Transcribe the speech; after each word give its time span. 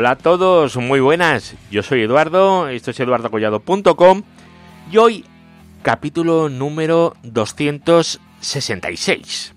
Hola 0.00 0.12
a 0.12 0.16
todos, 0.16 0.78
muy 0.78 1.00
buenas. 1.00 1.54
Yo 1.70 1.82
soy 1.82 2.00
Eduardo, 2.00 2.68
esto 2.68 2.90
es 2.90 2.98
eduardocollado.com 3.00 4.22
y 4.90 4.96
hoy 4.96 5.26
capítulo 5.82 6.48
número 6.48 7.14
266. 7.22 9.52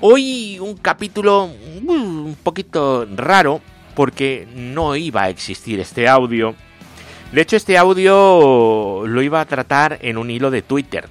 Hoy 0.00 0.58
un 0.58 0.78
capítulo 0.78 1.50
un 1.86 2.38
poquito 2.42 3.06
raro 3.14 3.60
porque 3.94 4.48
no 4.54 4.96
iba 4.96 5.24
a 5.24 5.28
existir 5.28 5.78
este 5.78 6.08
audio. 6.08 6.54
De 7.30 7.42
hecho, 7.42 7.56
este 7.56 7.76
audio 7.76 9.06
lo 9.06 9.20
iba 9.20 9.42
a 9.42 9.44
tratar 9.44 9.98
en 10.00 10.16
un 10.16 10.30
hilo 10.30 10.50
de 10.50 10.62
Twitter. 10.62 11.06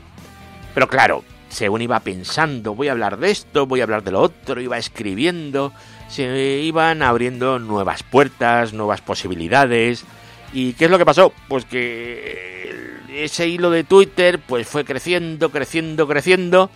Pero 0.74 0.88
claro, 0.88 1.24
según 1.50 1.84
iba 1.84 2.00
pensando, 2.00 2.74
voy 2.74 2.88
a 2.88 2.94
hablar 2.94 3.20
de 3.20 3.30
esto, 3.30 3.68
voy 3.68 3.82
a 3.82 3.84
hablar 3.84 4.04
de 4.04 4.10
lo 4.10 4.22
otro, 4.22 4.60
iba 4.60 4.80
escribiendo, 4.80 5.72
se 6.10 6.60
iban 6.62 7.02
abriendo 7.02 7.60
nuevas 7.60 8.04
puertas, 8.04 8.74
nuevas 8.74 9.02
posibilidades. 9.02 10.04
¿Y 10.52 10.74
qué 10.74 10.86
es 10.86 10.92
lo 10.92 10.98
que 10.98 11.06
pasó? 11.06 11.32
Pues 11.48 11.66
que 11.66 12.98
ese 13.14 13.48
hilo 13.48 13.70
de 13.70 13.84
Twitter 13.84 14.40
pues 14.46 14.68
fue 14.68 14.84
creciendo, 14.84 15.50
creciendo, 15.52 16.08
creciendo 16.08 16.70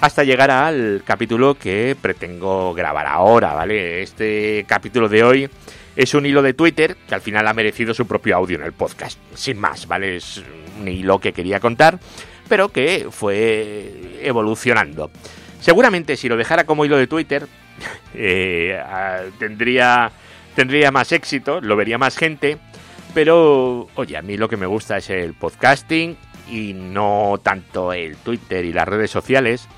hasta 0.00 0.24
llegar 0.24 0.50
al 0.50 1.02
capítulo 1.04 1.54
que 1.54 1.96
pretendo 2.00 2.74
grabar 2.74 3.06
ahora, 3.06 3.54
¿vale? 3.54 4.02
Este 4.02 4.64
capítulo 4.66 5.08
de 5.08 5.22
hoy 5.22 5.50
es 5.94 6.14
un 6.14 6.26
hilo 6.26 6.42
de 6.42 6.54
Twitter 6.54 6.96
que 7.06 7.14
al 7.14 7.20
final 7.20 7.46
ha 7.46 7.54
merecido 7.54 7.94
su 7.94 8.06
propio 8.06 8.36
audio 8.36 8.56
en 8.56 8.64
el 8.64 8.72
podcast, 8.72 9.18
sin 9.34 9.60
más, 9.60 9.86
¿vale? 9.86 10.16
Es 10.16 10.42
un 10.80 10.88
hilo 10.88 11.20
que 11.20 11.32
quería 11.32 11.60
contar, 11.60 12.00
pero 12.48 12.70
que 12.70 13.06
fue 13.12 14.18
evolucionando. 14.22 15.12
Seguramente 15.62 16.16
si 16.16 16.28
lo 16.28 16.36
dejara 16.36 16.64
como 16.64 16.84
hilo 16.84 16.98
de 16.98 17.06
Twitter, 17.06 17.46
eh, 18.14 18.82
tendría, 19.38 20.10
tendría 20.56 20.90
más 20.90 21.12
éxito, 21.12 21.60
lo 21.60 21.76
vería 21.76 21.98
más 21.98 22.18
gente, 22.18 22.58
pero 23.14 23.88
oye, 23.94 24.16
a 24.16 24.22
mí 24.22 24.36
lo 24.36 24.48
que 24.48 24.56
me 24.56 24.66
gusta 24.66 24.96
es 24.96 25.08
el 25.08 25.34
podcasting 25.34 26.16
y 26.50 26.72
no 26.74 27.40
tanto 27.42 27.92
el 27.92 28.16
Twitter 28.16 28.64
y 28.64 28.72
las 28.72 28.88
redes 28.88 29.10
sociales. 29.10 29.68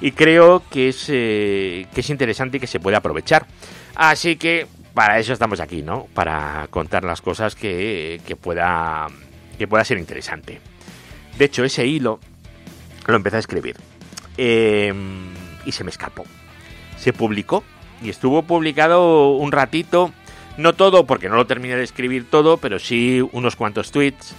Y 0.00 0.12
creo 0.12 0.62
que 0.70 0.88
es, 0.88 1.06
eh, 1.08 1.86
que 1.94 2.00
es 2.00 2.10
interesante 2.10 2.56
y 2.56 2.60
que 2.60 2.66
se 2.66 2.80
puede 2.80 2.96
aprovechar. 2.96 3.46
Así 3.94 4.36
que 4.36 4.66
para 4.92 5.20
eso 5.20 5.32
estamos 5.32 5.60
aquí, 5.60 5.82
¿no? 5.82 6.08
Para 6.14 6.66
contar 6.70 7.04
las 7.04 7.20
cosas 7.20 7.54
que, 7.54 8.20
que, 8.26 8.34
pueda, 8.34 9.06
que 9.56 9.68
pueda 9.68 9.84
ser 9.84 9.98
interesante. 9.98 10.60
De 11.36 11.44
hecho, 11.44 11.62
ese 11.62 11.86
hilo 11.86 12.18
lo 13.06 13.14
empecé 13.14 13.36
a 13.36 13.40
escribir. 13.40 13.76
Eh, 14.38 14.94
y 15.66 15.72
se 15.72 15.84
me 15.84 15.90
escapó. 15.90 16.24
Se 16.96 17.12
publicó 17.12 17.62
y 18.02 18.08
estuvo 18.08 18.42
publicado 18.42 19.32
un 19.32 19.52
ratito. 19.52 20.12
No 20.56 20.72
todo, 20.72 21.04
porque 21.04 21.28
no 21.28 21.36
lo 21.36 21.46
terminé 21.46 21.76
de 21.76 21.84
escribir 21.84 22.28
todo, 22.28 22.56
pero 22.56 22.78
sí 22.78 23.20
unos 23.32 23.54
cuantos 23.54 23.90
tweets. 23.92 24.34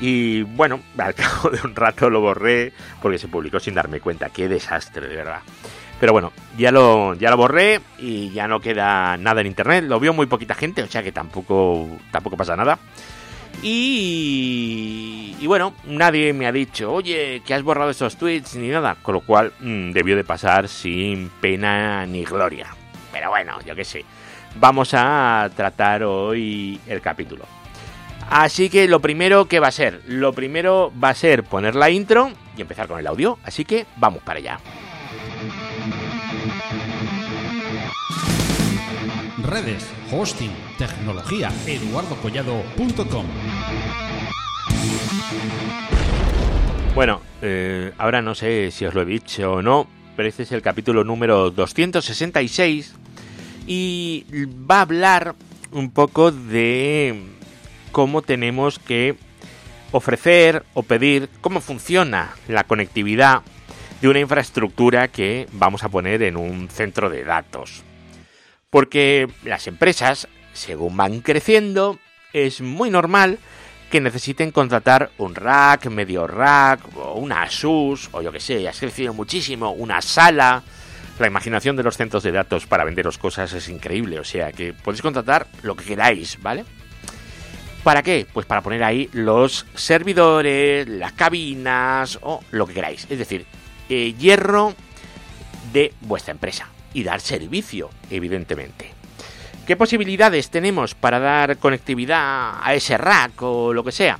Y 0.00 0.42
bueno, 0.42 0.80
al 0.98 1.14
cabo 1.14 1.50
de 1.50 1.60
un 1.64 1.74
rato 1.74 2.10
lo 2.10 2.20
borré 2.20 2.72
porque 3.00 3.18
se 3.18 3.28
publicó 3.28 3.60
sin 3.60 3.74
darme 3.74 4.00
cuenta. 4.00 4.30
Qué 4.30 4.48
desastre, 4.48 5.06
de 5.06 5.16
verdad. 5.16 5.40
Pero 6.00 6.12
bueno, 6.12 6.32
ya 6.56 6.70
lo, 6.70 7.14
ya 7.14 7.30
lo 7.30 7.36
borré 7.36 7.80
y 7.98 8.30
ya 8.30 8.46
no 8.46 8.60
queda 8.60 9.16
nada 9.16 9.40
en 9.40 9.48
internet. 9.48 9.84
Lo 9.84 9.98
vio 9.98 10.12
muy 10.12 10.26
poquita 10.26 10.54
gente, 10.54 10.82
o 10.82 10.86
sea 10.86 11.02
que 11.02 11.12
tampoco, 11.12 11.88
tampoco 12.12 12.36
pasa 12.36 12.54
nada. 12.54 12.78
Y, 13.62 15.36
y, 15.40 15.46
bueno, 15.46 15.74
nadie 15.84 16.32
me 16.32 16.46
ha 16.46 16.52
dicho, 16.52 16.92
oye, 16.92 17.42
que 17.44 17.54
has 17.54 17.62
borrado 17.62 17.90
esos 17.90 18.16
tweets 18.16 18.54
ni 18.56 18.68
nada, 18.68 18.96
con 19.02 19.14
lo 19.14 19.20
cual 19.20 19.52
mmm, 19.60 19.90
debió 19.90 20.16
de 20.16 20.24
pasar 20.24 20.68
sin 20.68 21.28
pena 21.40 22.06
ni 22.06 22.24
gloria. 22.24 22.68
Pero 23.12 23.30
bueno, 23.30 23.58
yo 23.66 23.74
qué 23.74 23.84
sé. 23.84 24.04
Vamos 24.56 24.90
a 24.94 25.50
tratar 25.56 26.02
hoy 26.04 26.80
el 26.86 27.00
capítulo. 27.00 27.44
Así 28.30 28.68
que 28.68 28.86
lo 28.88 29.00
primero 29.00 29.46
que 29.46 29.58
va 29.58 29.68
a 29.68 29.72
ser, 29.72 30.02
lo 30.06 30.32
primero 30.32 30.92
va 31.02 31.10
a 31.10 31.14
ser 31.14 31.44
poner 31.44 31.74
la 31.74 31.90
intro 31.90 32.30
y 32.56 32.60
empezar 32.60 32.86
con 32.86 32.98
el 32.98 33.06
audio. 33.06 33.38
Así 33.42 33.64
que 33.64 33.86
vamos 33.96 34.22
para 34.22 34.38
allá. 34.38 34.60
Redes, 39.42 39.88
hosting, 40.10 40.50
tecnología, 40.78 41.52
eduardocollado.com. 41.64 43.26
Bueno, 46.96 47.20
eh, 47.40 47.92
ahora 47.98 48.20
no 48.20 48.34
sé 48.34 48.72
si 48.72 48.84
os 48.84 48.94
lo 48.94 49.02
he 49.02 49.04
dicho 49.04 49.52
o 49.52 49.62
no, 49.62 49.86
pero 50.16 50.28
este 50.28 50.42
es 50.42 50.50
el 50.50 50.60
capítulo 50.60 51.04
número 51.04 51.52
266 51.52 52.94
y 53.68 54.24
va 54.68 54.78
a 54.78 54.80
hablar 54.80 55.36
un 55.70 55.92
poco 55.92 56.32
de 56.32 57.22
cómo 57.92 58.22
tenemos 58.22 58.80
que 58.80 59.14
ofrecer 59.92 60.64
o 60.74 60.82
pedir 60.82 61.28
cómo 61.40 61.60
funciona 61.60 62.34
la 62.48 62.64
conectividad 62.64 63.42
de 64.00 64.08
una 64.08 64.18
infraestructura 64.18 65.06
que 65.06 65.46
vamos 65.52 65.84
a 65.84 65.88
poner 65.88 66.24
en 66.24 66.36
un 66.36 66.68
centro 66.68 67.08
de 67.08 67.22
datos. 67.22 67.84
Porque 68.70 69.28
las 69.44 69.66
empresas, 69.66 70.28
según 70.52 70.96
van 70.96 71.20
creciendo, 71.20 71.98
es 72.34 72.60
muy 72.60 72.90
normal 72.90 73.38
que 73.90 74.02
necesiten 74.02 74.50
contratar 74.50 75.10
un 75.16 75.34
rack, 75.34 75.86
medio 75.86 76.26
rack, 76.26 76.80
o 76.94 77.14
una 77.14 77.42
Asus, 77.42 78.10
o 78.12 78.20
yo 78.20 78.30
que 78.30 78.40
sé, 78.40 78.68
has 78.68 78.78
crecido 78.78 79.14
muchísimo, 79.14 79.70
una 79.72 80.02
sala. 80.02 80.62
La 81.18 81.26
imaginación 81.26 81.76
de 81.76 81.82
los 81.82 81.96
centros 81.96 82.22
de 82.22 82.32
datos 82.32 82.66
para 82.66 82.84
venderos 82.84 83.16
cosas 83.16 83.52
es 83.54 83.68
increíble, 83.70 84.20
o 84.20 84.24
sea 84.24 84.52
que 84.52 84.74
podéis 84.74 85.00
contratar 85.00 85.46
lo 85.62 85.74
que 85.74 85.84
queráis, 85.84 86.40
¿vale? 86.42 86.66
¿Para 87.82 88.02
qué? 88.02 88.26
Pues 88.30 88.44
para 88.44 88.60
poner 88.60 88.84
ahí 88.84 89.08
los 89.12 89.64
servidores, 89.74 90.86
las 90.86 91.12
cabinas 91.12 92.18
o 92.20 92.44
lo 92.50 92.66
que 92.66 92.74
queráis. 92.74 93.06
Es 93.08 93.18
decir, 93.18 93.46
eh, 93.88 94.12
hierro 94.18 94.74
de 95.72 95.94
vuestra 96.02 96.32
empresa 96.32 96.68
y 96.92 97.02
dar 97.02 97.20
servicio, 97.20 97.90
evidentemente. 98.10 98.92
¿Qué 99.66 99.76
posibilidades 99.76 100.50
tenemos 100.50 100.94
para 100.94 101.18
dar 101.18 101.58
conectividad 101.58 102.60
a 102.62 102.74
ese 102.74 102.96
rack 102.96 103.42
o 103.42 103.72
lo 103.72 103.84
que 103.84 103.92
sea? 103.92 104.18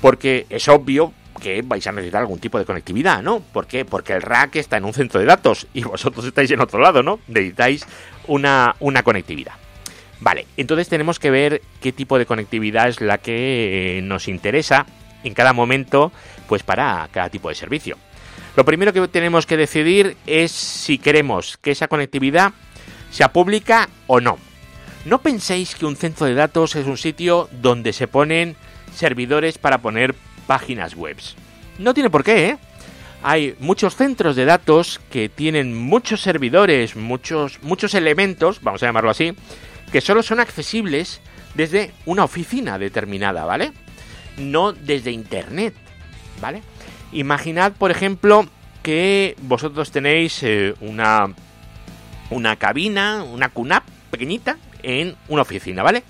Porque 0.00 0.46
es 0.50 0.68
obvio 0.68 1.12
que 1.40 1.62
vais 1.62 1.86
a 1.86 1.92
necesitar 1.92 2.20
algún 2.20 2.38
tipo 2.38 2.58
de 2.58 2.64
conectividad, 2.64 3.22
¿no? 3.22 3.40
¿Por 3.40 3.66
qué? 3.66 3.84
Porque 3.84 4.12
el 4.12 4.22
rack 4.22 4.56
está 4.56 4.76
en 4.76 4.84
un 4.84 4.92
centro 4.92 5.20
de 5.20 5.26
datos 5.26 5.66
y 5.72 5.82
vosotros 5.82 6.24
estáis 6.26 6.50
en 6.50 6.60
otro 6.60 6.80
lado, 6.80 7.02
¿no? 7.02 7.18
Necesitáis 7.28 7.86
una, 8.26 8.76
una 8.78 9.02
conectividad. 9.02 9.54
Vale, 10.20 10.46
entonces 10.56 10.88
tenemos 10.88 11.18
que 11.18 11.30
ver 11.30 11.62
qué 11.80 11.90
tipo 11.92 12.16
de 12.16 12.26
conectividad 12.26 12.88
es 12.88 13.00
la 13.00 13.18
que 13.18 14.00
nos 14.04 14.28
interesa 14.28 14.86
en 15.24 15.34
cada 15.34 15.52
momento, 15.52 16.12
pues 16.46 16.62
para 16.62 17.08
cada 17.10 17.28
tipo 17.28 17.48
de 17.48 17.54
servicio. 17.56 17.96
Lo 18.56 18.64
primero 18.64 18.92
que 18.92 19.08
tenemos 19.08 19.46
que 19.46 19.56
decidir 19.56 20.16
es 20.26 20.52
si 20.52 20.98
queremos 20.98 21.56
que 21.56 21.70
esa 21.70 21.88
conectividad 21.88 22.52
sea 23.10 23.32
pública 23.32 23.88
o 24.06 24.20
no. 24.20 24.38
No 25.04 25.20
penséis 25.20 25.74
que 25.74 25.86
un 25.86 25.96
centro 25.96 26.26
de 26.26 26.34
datos 26.34 26.76
es 26.76 26.86
un 26.86 26.96
sitio 26.96 27.48
donde 27.50 27.92
se 27.92 28.08
ponen 28.08 28.56
servidores 28.94 29.58
para 29.58 29.78
poner 29.78 30.14
páginas 30.46 30.94
web. 30.94 31.16
No 31.78 31.94
tiene 31.94 32.10
por 32.10 32.24
qué, 32.24 32.48
¿eh? 32.50 32.58
Hay 33.24 33.54
muchos 33.60 33.96
centros 33.96 34.36
de 34.36 34.44
datos 34.44 35.00
que 35.10 35.28
tienen 35.28 35.76
muchos 35.76 36.20
servidores, 36.20 36.96
muchos, 36.96 37.62
muchos 37.62 37.94
elementos, 37.94 38.60
vamos 38.62 38.82
a 38.82 38.86
llamarlo 38.86 39.10
así, 39.10 39.32
que 39.92 40.00
solo 40.00 40.22
son 40.22 40.40
accesibles 40.40 41.20
desde 41.54 41.92
una 42.04 42.24
oficina 42.24 42.78
determinada, 42.78 43.44
¿vale? 43.44 43.72
No 44.36 44.72
desde 44.72 45.12
internet, 45.12 45.74
¿vale? 46.40 46.62
Imaginad, 47.12 47.72
por 47.72 47.90
ejemplo, 47.90 48.46
que 48.82 49.36
vosotros 49.42 49.90
tenéis 49.90 50.42
eh, 50.42 50.74
una, 50.80 51.32
una 52.30 52.56
cabina, 52.56 53.22
una 53.22 53.50
QNAP 53.50 53.84
pequeñita 54.10 54.56
en 54.82 55.16
una 55.28 55.42
oficina, 55.42 55.82
¿vale? 55.82 56.02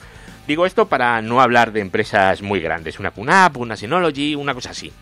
Digo 0.47 0.67
esto 0.67 0.89
para 0.89 1.23
no 1.23 1.41
hablar 1.41 1.73
de 1.73 1.81
empresas 1.81 2.43
muy 2.43 2.61
grandes, 2.61 2.99
una 2.99 3.11
QNAP, 3.11 3.57
una 3.59 3.77
Synology, 3.77 4.35
una 4.35 4.55
cosa 4.55 4.71
así. 4.71 4.93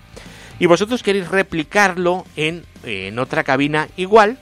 Y 0.58 0.66
vosotros 0.66 1.02
queréis 1.02 1.28
replicarlo 1.28 2.26
en, 2.36 2.64
en 2.84 3.18
otra 3.18 3.44
cabina 3.44 3.88
igual, 3.96 4.38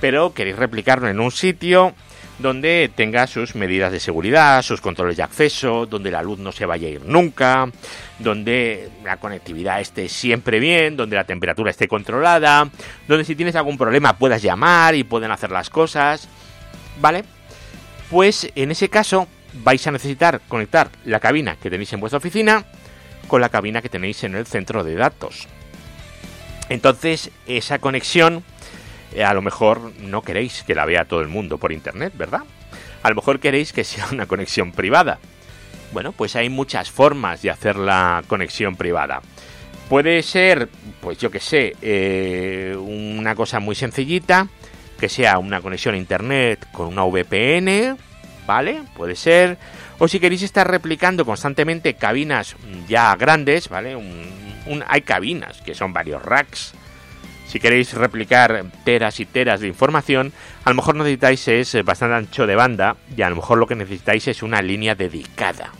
pero 0.00 0.32
queréis 0.34 0.56
replicarlo 0.56 1.08
en 1.08 1.18
un 1.18 1.32
sitio 1.32 1.94
donde 2.38 2.90
tenga 2.94 3.26
sus 3.26 3.54
medidas 3.54 3.90
de 3.90 4.00
seguridad, 4.00 4.62
sus 4.62 4.80
controles 4.80 5.16
de 5.16 5.22
acceso, 5.22 5.86
donde 5.86 6.10
la 6.10 6.22
luz 6.22 6.38
no 6.38 6.52
se 6.52 6.66
vaya 6.66 6.86
a 6.86 6.90
ir 6.90 7.04
nunca, 7.04 7.68
donde 8.18 8.90
la 9.04 9.16
conectividad 9.16 9.80
esté 9.80 10.08
siempre 10.08 10.60
bien, 10.60 10.96
donde 10.96 11.16
la 11.16 11.24
temperatura 11.24 11.70
esté 11.70 11.88
controlada, 11.88 12.68
donde 13.06 13.24
si 13.24 13.34
tienes 13.34 13.56
algún 13.56 13.76
problema 13.76 14.16
puedas 14.16 14.42
llamar 14.42 14.94
y 14.94 15.04
pueden 15.04 15.30
hacer 15.30 15.50
las 15.50 15.68
cosas, 15.70 16.28
¿vale? 17.00 17.24
Pues 18.10 18.50
en 18.54 18.70
ese 18.70 18.88
caso 18.88 19.26
vais 19.52 19.84
a 19.86 19.90
necesitar 19.90 20.40
conectar 20.48 20.90
la 21.04 21.20
cabina 21.20 21.56
que 21.56 21.70
tenéis 21.70 21.92
en 21.92 22.00
vuestra 22.00 22.18
oficina 22.18 22.64
con 23.26 23.40
la 23.40 23.48
cabina 23.48 23.82
que 23.82 23.88
tenéis 23.88 24.24
en 24.24 24.34
el 24.34 24.46
centro 24.46 24.84
de 24.84 24.94
datos. 24.94 25.48
Entonces, 26.68 27.30
esa 27.46 27.78
conexión 27.78 28.44
a 29.24 29.34
lo 29.34 29.42
mejor 29.42 29.92
no 30.00 30.22
queréis 30.22 30.62
que 30.62 30.74
la 30.74 30.84
vea 30.84 31.04
todo 31.04 31.20
el 31.20 31.28
mundo 31.28 31.58
por 31.58 31.72
internet, 31.72 32.12
¿verdad? 32.16 32.42
A 33.02 33.08
lo 33.08 33.14
mejor 33.14 33.40
queréis 33.40 33.72
que 33.72 33.84
sea 33.84 34.06
una 34.12 34.26
conexión 34.26 34.72
privada. 34.72 35.18
Bueno, 35.92 36.12
pues 36.12 36.36
hay 36.36 36.48
muchas 36.48 36.90
formas 36.90 37.42
de 37.42 37.50
hacer 37.50 37.76
la 37.76 38.22
conexión 38.26 38.76
privada. 38.76 39.22
Puede 39.88 40.22
ser, 40.22 40.68
pues 41.00 41.16
yo 41.16 41.30
que 41.30 41.40
sé, 41.40 41.74
eh, 41.80 42.76
una 42.78 43.34
cosa 43.34 43.58
muy 43.58 43.74
sencillita, 43.74 44.48
que 45.00 45.08
sea 45.08 45.38
una 45.38 45.62
conexión 45.62 45.94
a 45.94 45.98
internet 45.98 46.66
con 46.72 46.88
una 46.88 47.04
VPN, 47.04 47.96
¿vale? 48.46 48.82
Puede 48.94 49.16
ser. 49.16 49.56
O 49.98 50.06
si 50.06 50.20
queréis 50.20 50.42
estar 50.42 50.70
replicando 50.70 51.24
constantemente 51.24 51.94
cabinas 51.94 52.56
ya 52.86 53.14
grandes, 53.16 53.68
¿vale? 53.68 53.96
hay 54.86 55.00
cabinas 55.02 55.62
que 55.62 55.74
son 55.74 55.92
varios 55.92 56.22
racks. 56.22 56.74
Si 57.48 57.60
queréis 57.60 57.94
replicar 57.94 58.66
teras 58.84 59.20
y 59.20 59.24
teras 59.24 59.60
de 59.60 59.68
información, 59.68 60.32
a 60.64 60.70
lo 60.70 60.76
mejor 60.76 60.96
necesitáis 60.96 61.48
es 61.48 61.82
bastante 61.82 62.16
ancho 62.16 62.46
de 62.46 62.54
banda 62.54 62.96
y 63.16 63.22
a 63.22 63.30
lo 63.30 63.36
mejor 63.36 63.56
lo 63.56 63.66
que 63.66 63.74
necesitáis 63.74 64.28
es 64.28 64.42
una 64.42 64.60
línea 64.60 64.94
dedicada. 64.94 65.72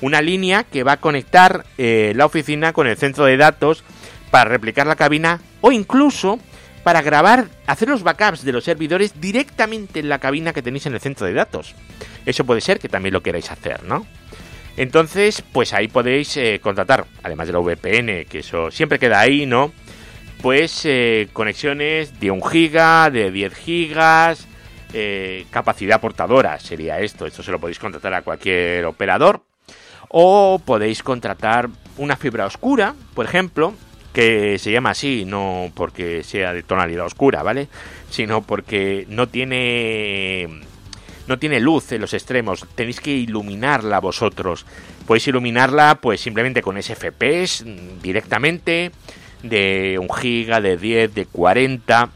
Una 0.00 0.20
línea 0.20 0.64
que 0.64 0.82
va 0.82 0.92
a 0.92 1.00
conectar 1.00 1.64
eh, 1.78 2.12
la 2.16 2.26
oficina 2.26 2.72
con 2.72 2.88
el 2.88 2.96
centro 2.96 3.26
de 3.26 3.36
datos 3.36 3.84
para 4.32 4.50
replicar 4.50 4.88
la 4.88 4.96
cabina 4.96 5.40
o 5.60 5.70
incluso 5.70 6.40
para 6.82 7.00
grabar, 7.00 7.46
hacer 7.66 7.88
los 7.88 8.02
backups 8.02 8.44
de 8.44 8.52
los 8.52 8.64
servidores 8.64 9.20
directamente 9.20 10.00
en 10.00 10.08
la 10.08 10.18
cabina 10.18 10.52
que 10.52 10.62
tenéis 10.62 10.86
en 10.86 10.94
el 10.94 11.00
centro 11.00 11.26
de 11.26 11.32
datos. 11.32 11.76
Eso 12.26 12.44
puede 12.44 12.60
ser 12.60 12.80
que 12.80 12.88
también 12.88 13.14
lo 13.14 13.22
queráis 13.22 13.50
hacer, 13.52 13.84
¿no? 13.84 14.04
Entonces, 14.76 15.42
pues 15.52 15.72
ahí 15.72 15.86
podéis 15.86 16.36
eh, 16.36 16.60
contratar, 16.60 17.06
además 17.22 17.46
de 17.46 17.52
la 17.52 17.60
VPN, 17.60 18.26
que 18.28 18.40
eso 18.40 18.70
siempre 18.72 18.98
queda 18.98 19.20
ahí, 19.20 19.46
¿no? 19.46 19.72
Pues 20.44 20.82
eh, 20.84 21.28
conexiones 21.32 22.20
de 22.20 22.30
1 22.30 22.42
giga, 22.44 23.08
de 23.08 23.30
10 23.30 23.54
gigas, 23.54 24.46
eh, 24.92 25.46
capacidad 25.48 26.02
portadora 26.02 26.60
sería 26.60 27.00
esto. 27.00 27.24
Esto 27.24 27.42
se 27.42 27.50
lo 27.50 27.58
podéis 27.58 27.78
contratar 27.78 28.12
a 28.12 28.20
cualquier 28.20 28.84
operador. 28.84 29.40
O 30.10 30.60
podéis 30.62 31.02
contratar 31.02 31.70
una 31.96 32.16
fibra 32.16 32.44
oscura, 32.44 32.94
por 33.14 33.24
ejemplo, 33.24 33.72
que 34.12 34.58
se 34.58 34.70
llama 34.70 34.90
así, 34.90 35.24
no 35.24 35.72
porque 35.74 36.22
sea 36.22 36.52
de 36.52 36.62
tonalidad 36.62 37.06
oscura, 37.06 37.42
¿vale? 37.42 37.68
Sino 38.10 38.42
porque 38.42 39.06
no 39.08 39.28
tiene 39.28 40.60
no 41.26 41.38
tiene 41.38 41.58
luz 41.58 41.90
en 41.92 42.02
los 42.02 42.12
extremos, 42.12 42.66
tenéis 42.74 43.00
que 43.00 43.12
iluminarla 43.12 43.98
vosotros. 43.98 44.66
Podéis 45.06 45.26
iluminarla 45.26 45.94
pues 46.02 46.20
simplemente 46.20 46.60
con 46.60 46.76
SFPs 46.82 47.64
mm, 47.64 48.02
directamente 48.02 48.92
de 49.44 49.98
1 50.00 50.12
giga, 50.14 50.60
de 50.60 50.76
10, 50.76 51.14
de 51.14 51.26
40. 51.26 52.10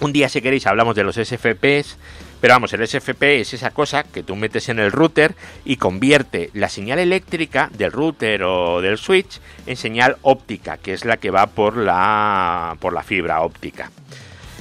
Un 0.00 0.12
día 0.12 0.28
si 0.28 0.40
queréis 0.40 0.66
hablamos 0.66 0.94
de 0.96 1.04
los 1.04 1.16
SFPs, 1.16 1.96
pero 2.40 2.54
vamos, 2.54 2.72
el 2.72 2.86
SFP 2.86 3.40
es 3.40 3.54
esa 3.54 3.72
cosa 3.72 4.04
que 4.04 4.22
tú 4.22 4.36
metes 4.36 4.68
en 4.68 4.78
el 4.78 4.92
router 4.92 5.34
y 5.64 5.76
convierte 5.76 6.50
la 6.54 6.68
señal 6.68 7.00
eléctrica 7.00 7.68
del 7.76 7.90
router 7.90 8.44
o 8.44 8.80
del 8.80 8.96
switch 8.96 9.40
en 9.66 9.76
señal 9.76 10.16
óptica, 10.22 10.76
que 10.76 10.92
es 10.92 11.04
la 11.04 11.16
que 11.16 11.30
va 11.30 11.46
por 11.46 11.76
la 11.76 12.76
por 12.80 12.92
la 12.92 13.02
fibra 13.02 13.40
óptica. 13.40 13.90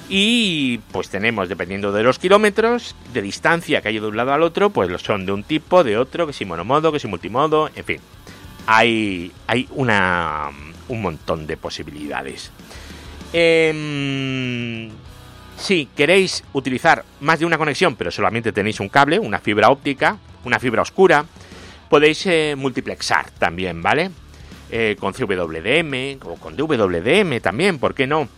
Y 0.09 0.79
pues 0.91 1.09
tenemos, 1.09 1.49
dependiendo 1.49 1.91
de 1.91 2.01
los 2.01 2.17
kilómetros 2.17 2.95
de 3.13 3.21
distancia 3.21 3.81
que 3.81 3.89
hay 3.89 3.99
de 3.99 4.07
un 4.07 4.15
lado 4.15 4.33
al 4.33 4.41
otro, 4.41 4.69
pues 4.69 4.89
son 5.01 5.25
de 5.25 5.33
un 5.33 5.43
tipo, 5.43 5.83
de 5.83 5.97
otro, 5.97 6.25
que 6.25 6.33
si 6.33 6.45
monomodo, 6.45 6.91
que 6.91 6.99
si 6.99 7.07
multimodo, 7.07 7.69
en 7.75 7.83
fin. 7.83 7.99
Hay, 8.67 9.31
hay 9.47 9.67
una, 9.71 10.49
un 10.89 11.01
montón 11.01 11.47
de 11.47 11.57
posibilidades. 11.57 12.51
Eh, 13.33 14.89
si 15.57 15.87
queréis 15.87 16.43
utilizar 16.53 17.03
más 17.19 17.39
de 17.39 17.45
una 17.45 17.57
conexión, 17.57 17.95
pero 17.95 18.11
solamente 18.11 18.51
tenéis 18.51 18.79
un 18.79 18.89
cable, 18.89 19.19
una 19.19 19.39
fibra 19.39 19.69
óptica, 19.69 20.17
una 20.43 20.59
fibra 20.59 20.83
oscura, 20.83 21.25
podéis 21.89 22.25
eh, 22.27 22.55
multiplexar 22.55 23.31
también, 23.31 23.81
¿vale? 23.81 24.11
Eh, 24.69 24.95
con 24.99 25.13
CWDM 25.13 26.19
o 26.25 26.35
con 26.35 26.55
DWDM 26.55 27.39
también, 27.41 27.79
¿por 27.79 27.95
qué 27.95 28.05
no? 28.05 28.29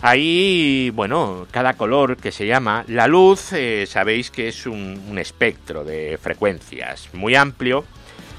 Ahí, 0.00 0.92
bueno, 0.94 1.46
cada 1.50 1.74
color 1.74 2.16
que 2.16 2.30
se 2.30 2.46
llama 2.46 2.84
la 2.86 3.08
luz, 3.08 3.52
eh, 3.52 3.84
sabéis 3.86 4.30
que 4.30 4.48
es 4.48 4.66
un, 4.66 5.18
espectro 5.18 5.82
de 5.82 6.18
frecuencias 6.22 7.08
muy 7.14 7.34
amplio. 7.34 7.84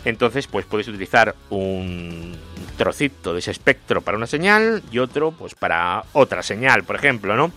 Entonces, 0.05 0.47
pues 0.47 0.65
podéis 0.65 0.87
utilizar 0.87 1.35
un 1.49 2.37
trocito 2.77 3.33
de 3.33 3.39
ese 3.39 3.51
espectro 3.51 4.01
para 4.01 4.17
una 4.17 4.27
señal 4.27 4.81
y 4.91 4.99
otro, 4.99 5.31
pues 5.31 5.55
para 5.55 6.03
otra 6.13 6.41
señal, 6.41 6.83
por 6.83 6.95
ejemplo, 6.95 7.35
¿no? 7.35 7.51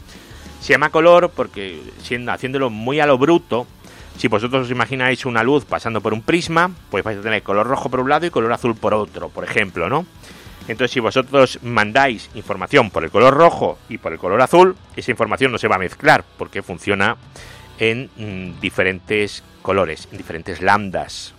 Se 0.60 0.72
llama 0.72 0.90
color 0.90 1.30
porque, 1.34 1.80
siendo, 2.02 2.32
haciéndolo 2.32 2.70
muy 2.70 3.00
a 3.00 3.06
lo 3.06 3.18
bruto, 3.18 3.66
si 4.16 4.28
vosotros 4.28 4.66
os 4.66 4.70
imagináis 4.70 5.24
una 5.24 5.42
luz 5.42 5.64
pasando 5.64 6.00
por 6.00 6.12
un 6.12 6.22
prisma, 6.22 6.70
pues 6.90 7.02
vais 7.04 7.18
a 7.18 7.22
tener 7.22 7.42
color 7.42 7.66
rojo 7.66 7.88
por 7.88 8.00
un 8.00 8.08
lado 8.08 8.26
y 8.26 8.30
color 8.30 8.52
azul 8.52 8.76
por 8.76 8.94
otro, 8.94 9.28
por 9.28 9.44
ejemplo, 9.44 9.88
¿no? 9.88 10.06
Entonces, 10.68 10.92
si 10.92 11.00
vosotros 11.00 11.58
mandáis 11.62 12.30
información 12.34 12.90
por 12.90 13.02
el 13.02 13.10
color 13.10 13.34
rojo 13.34 13.78
y 13.88 13.98
por 13.98 14.12
el 14.12 14.18
color 14.18 14.40
azul, 14.40 14.76
esa 14.94 15.10
información 15.10 15.50
no 15.50 15.58
se 15.58 15.66
va 15.68 15.76
a 15.76 15.80
mezclar 15.80 16.24
porque 16.38 16.62
funciona 16.62 17.16
en 17.78 18.10
mm, 18.16 18.60
diferentes 18.60 19.42
colores, 19.60 20.08
en 20.12 20.18
diferentes 20.18 20.62
lambdas. 20.62 21.34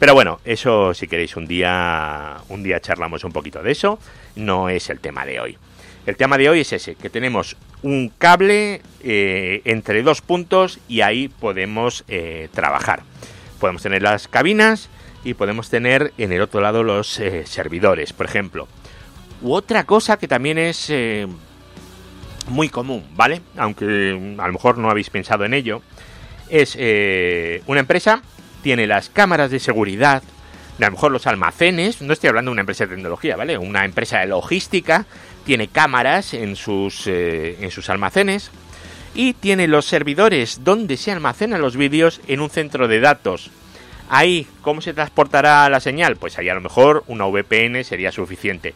Pero 0.00 0.14
bueno, 0.14 0.40
eso 0.46 0.94
si 0.94 1.06
queréis 1.06 1.36
un 1.36 1.46
día 1.46 2.38
un 2.48 2.62
día 2.62 2.80
charlamos 2.80 3.22
un 3.22 3.32
poquito 3.32 3.62
de 3.62 3.72
eso, 3.72 3.98
no 4.34 4.70
es 4.70 4.88
el 4.88 4.98
tema 4.98 5.26
de 5.26 5.40
hoy. 5.40 5.58
El 6.06 6.16
tema 6.16 6.38
de 6.38 6.48
hoy 6.48 6.60
es 6.60 6.72
ese, 6.72 6.94
que 6.94 7.10
tenemos 7.10 7.58
un 7.82 8.10
cable 8.16 8.80
eh, 9.02 9.60
entre 9.66 10.02
dos 10.02 10.22
puntos 10.22 10.80
y 10.88 11.02
ahí 11.02 11.28
podemos 11.28 12.04
eh, 12.08 12.48
trabajar. 12.54 13.02
Podemos 13.60 13.82
tener 13.82 14.00
las 14.00 14.26
cabinas 14.26 14.88
y 15.22 15.34
podemos 15.34 15.68
tener 15.68 16.14
en 16.16 16.32
el 16.32 16.40
otro 16.40 16.62
lado 16.62 16.82
los 16.82 17.20
eh, 17.20 17.44
servidores, 17.44 18.14
por 18.14 18.24
ejemplo. 18.24 18.68
U 19.42 19.52
otra 19.52 19.84
cosa 19.84 20.18
que 20.18 20.28
también 20.28 20.56
es 20.56 20.90
muy 22.48 22.70
común, 22.70 23.04
¿vale? 23.14 23.42
Aunque 23.58 24.36
a 24.38 24.46
lo 24.46 24.52
mejor 24.54 24.78
no 24.78 24.90
habéis 24.90 25.10
pensado 25.10 25.44
en 25.44 25.52
ello, 25.52 25.82
es 26.48 26.74
una 27.66 27.80
empresa 27.80 28.22
tiene 28.62 28.86
las 28.86 29.08
cámaras 29.08 29.50
de 29.50 29.60
seguridad, 29.60 30.22
a 30.78 30.84
lo 30.84 30.92
mejor 30.92 31.12
los 31.12 31.26
almacenes, 31.26 32.00
no 32.00 32.12
estoy 32.12 32.28
hablando 32.28 32.50
de 32.50 32.52
una 32.52 32.62
empresa 32.62 32.84
de 32.86 32.94
tecnología, 32.94 33.36
¿vale? 33.36 33.58
Una 33.58 33.84
empresa 33.84 34.20
de 34.20 34.26
logística 34.26 35.06
tiene 35.44 35.68
cámaras 35.68 36.34
en 36.34 36.56
sus, 36.56 37.06
en 37.06 37.70
sus 37.70 37.90
almacenes 37.90 38.50
y 39.14 39.34
tiene 39.34 39.68
los 39.68 39.86
servidores 39.86 40.64
donde 40.64 40.96
se 40.96 41.12
almacenan 41.12 41.60
los 41.60 41.76
vídeos 41.76 42.20
en 42.28 42.40
un 42.40 42.50
centro 42.50 42.88
de 42.88 43.00
datos 43.00 43.50
Ahí, 44.12 44.48
¿cómo 44.62 44.80
se 44.80 44.92
transportará 44.92 45.68
la 45.68 45.78
señal? 45.78 46.16
Pues 46.16 46.36
ahí 46.36 46.48
a 46.48 46.54
lo 46.54 46.60
mejor 46.60 47.04
una 47.06 47.26
VPN 47.26 47.84
sería 47.84 48.10
suficiente. 48.10 48.74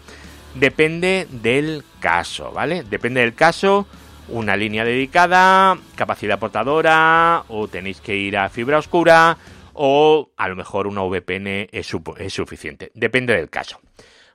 Depende 0.54 1.26
del 1.28 1.82
caso, 1.98 2.52
¿vale? 2.52 2.84
Depende 2.84 3.20
del 3.20 3.34
caso, 3.34 3.88
una 4.28 4.56
línea 4.56 4.84
dedicada, 4.84 5.76
capacidad 5.96 6.38
portadora, 6.38 7.42
o 7.48 7.66
tenéis 7.66 8.00
que 8.00 8.14
ir 8.14 8.38
a 8.38 8.48
fibra 8.48 8.78
oscura, 8.78 9.36
o 9.74 10.30
a 10.36 10.48
lo 10.48 10.56
mejor 10.56 10.86
una 10.86 11.02
VPN 11.02 11.68
es, 11.70 11.92
es 12.18 12.32
suficiente. 12.32 12.90
Depende 12.94 13.36
del 13.36 13.50
caso. 13.50 13.80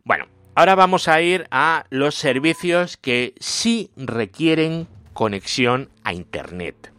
Bueno, 0.03 0.27
ahora 0.55 0.75
vamos 0.75 1.07
a 1.07 1.21
ir 1.21 1.47
a 1.51 1.85
los 1.89 2.15
servicios 2.15 2.97
que 2.97 3.33
sí 3.39 3.91
requieren 3.95 4.87
conexión 5.13 5.89
a 6.03 6.13
Internet 6.13 6.91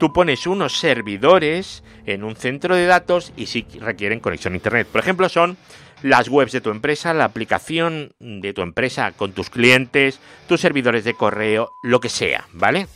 tú 0.00 0.14
pones 0.14 0.46
unos 0.46 0.78
servidores 0.78 1.84
en 2.06 2.24
un 2.24 2.34
centro 2.34 2.74
de 2.74 2.86
datos 2.86 3.34
y 3.36 3.46
sí 3.46 3.66
requieren 3.78 4.18
conexión 4.18 4.54
a 4.54 4.56
Internet. 4.56 4.88
Por 4.90 5.02
ejemplo, 5.02 5.28
son 5.28 5.58
las 6.02 6.28
webs 6.28 6.52
de 6.52 6.62
tu 6.62 6.70
empresa, 6.70 7.12
la 7.12 7.26
aplicación 7.26 8.14
de 8.18 8.54
tu 8.54 8.62
empresa 8.62 9.12
con 9.12 9.32
tus 9.32 9.50
clientes, 9.50 10.18
tus 10.48 10.62
servidores 10.62 11.04
de 11.04 11.12
correo, 11.12 11.68
lo 11.82 12.00
que 12.00 12.08
sea, 12.08 12.46
¿vale? 12.54 12.86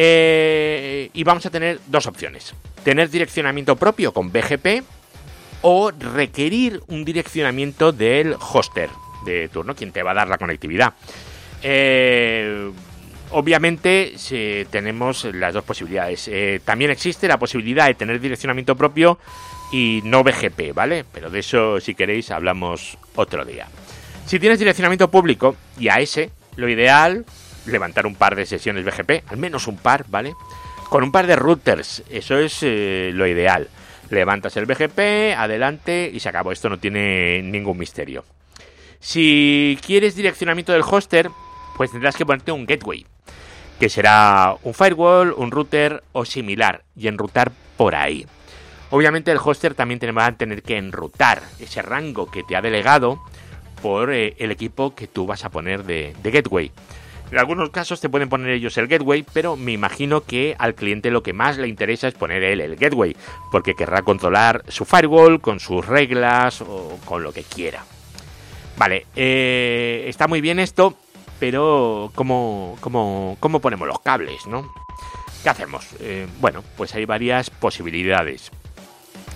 Eh, 0.00 1.10
y 1.12 1.24
vamos 1.24 1.44
a 1.44 1.50
tener 1.50 1.80
dos 1.88 2.06
opciones. 2.06 2.54
Tener 2.84 3.10
direccionamiento 3.10 3.74
propio 3.74 4.12
con 4.12 4.30
BGP 4.30 4.84
o 5.62 5.90
requerir 5.90 6.80
un 6.86 7.04
direccionamiento 7.04 7.90
del 7.90 8.36
hoster 8.38 8.90
de 9.24 9.48
turno, 9.48 9.74
quien 9.74 9.90
te 9.90 10.04
va 10.04 10.12
a 10.12 10.14
dar 10.14 10.28
la 10.28 10.38
conectividad. 10.38 10.94
Eh, 11.64 12.70
Obviamente 13.30 14.14
tenemos 14.70 15.24
las 15.24 15.52
dos 15.52 15.64
posibilidades. 15.64 16.28
Eh, 16.28 16.60
también 16.64 16.90
existe 16.90 17.28
la 17.28 17.38
posibilidad 17.38 17.86
de 17.86 17.94
tener 17.94 18.20
direccionamiento 18.20 18.74
propio 18.74 19.18
y 19.70 20.00
no 20.04 20.24
BGP, 20.24 20.72
¿vale? 20.72 21.04
Pero 21.12 21.28
de 21.28 21.40
eso, 21.40 21.78
si 21.80 21.94
queréis, 21.94 22.30
hablamos 22.30 22.96
otro 23.16 23.44
día. 23.44 23.66
Si 24.24 24.38
tienes 24.38 24.58
direccionamiento 24.58 25.10
público 25.10 25.56
y 25.78 25.88
a 25.88 25.96
ese, 25.96 26.30
lo 26.56 26.68
ideal, 26.70 27.26
levantar 27.68 28.06
un 28.06 28.14
par 28.14 28.36
de 28.36 28.46
sesiones 28.46 28.84
BGP, 28.84 29.30
al 29.30 29.36
menos 29.36 29.66
un 29.66 29.76
par, 29.76 30.04
¿vale? 30.08 30.34
Con 30.88 31.02
un 31.02 31.12
par 31.12 31.26
de 31.26 31.36
routers, 31.36 32.02
eso 32.10 32.38
es 32.38 32.58
eh, 32.62 33.10
lo 33.14 33.26
ideal. 33.26 33.68
Levantas 34.10 34.56
el 34.56 34.66
BGP, 34.66 35.36
adelante 35.36 36.10
y 36.12 36.20
se 36.20 36.30
acabó. 36.30 36.50
Esto 36.50 36.70
no 36.70 36.78
tiene 36.78 37.42
ningún 37.42 37.76
misterio. 37.76 38.24
Si 39.00 39.78
quieres 39.84 40.16
direccionamiento 40.16 40.72
del 40.72 40.82
hoster, 40.82 41.30
pues 41.76 41.90
tendrás 41.90 42.16
que 42.16 42.26
ponerte 42.26 42.52
un 42.52 42.66
gateway. 42.66 43.06
que 43.78 43.88
será 43.88 44.56
un 44.64 44.74
firewall, 44.74 45.32
un 45.36 45.52
router 45.52 46.02
o 46.10 46.24
similar, 46.24 46.82
y 46.96 47.06
enrutar 47.06 47.52
por 47.76 47.94
ahí. 47.94 48.26
Obviamente 48.90 49.30
el 49.30 49.38
hoster 49.38 49.74
también 49.74 50.00
va 50.16 50.26
a 50.26 50.32
tener 50.32 50.62
que 50.62 50.76
enrutar 50.76 51.42
ese 51.60 51.80
rango 51.82 52.28
que 52.30 52.42
te 52.42 52.56
ha 52.56 52.60
delegado 52.60 53.20
por 53.82 54.12
eh, 54.12 54.34
el 54.38 54.50
equipo 54.50 54.94
que 54.94 55.06
tú 55.06 55.26
vas 55.26 55.44
a 55.44 55.50
poner 55.50 55.84
de, 55.84 56.14
gateway. 56.22 56.72
En 57.30 57.38
algunos 57.38 57.68
casos 57.70 58.00
te 58.00 58.08
pueden 58.08 58.30
poner 58.30 58.50
ellos 58.50 58.78
el 58.78 58.88
gateway, 58.88 59.24
pero 59.32 59.56
me 59.56 59.72
imagino 59.72 60.22
que 60.22 60.56
al 60.58 60.74
cliente 60.74 61.10
lo 61.10 61.22
que 61.22 61.34
más 61.34 61.58
le 61.58 61.68
interesa 61.68 62.08
es 62.08 62.14
poner 62.14 62.42
él 62.42 62.60
el 62.60 62.76
gateway, 62.76 63.14
porque 63.52 63.74
querrá 63.74 64.02
controlar 64.02 64.64
su 64.68 64.86
firewall 64.86 65.40
con 65.40 65.60
sus 65.60 65.84
reglas 65.86 66.62
o 66.62 66.98
con 67.04 67.22
lo 67.22 67.32
que 67.32 67.42
quiera. 67.42 67.84
Vale, 68.78 69.06
eh, 69.14 70.04
está 70.06 70.26
muy 70.26 70.40
bien 70.40 70.58
esto, 70.58 70.94
pero 71.38 72.10
¿cómo, 72.14 72.78
cómo, 72.80 73.36
cómo 73.40 73.60
ponemos 73.60 73.86
los 73.86 74.00
cables, 74.00 74.46
no? 74.46 74.72
¿Qué 75.42 75.50
hacemos? 75.50 75.86
Eh, 76.00 76.26
bueno, 76.40 76.64
pues 76.76 76.94
hay 76.94 77.04
varias 77.04 77.50
posibilidades. 77.50 78.50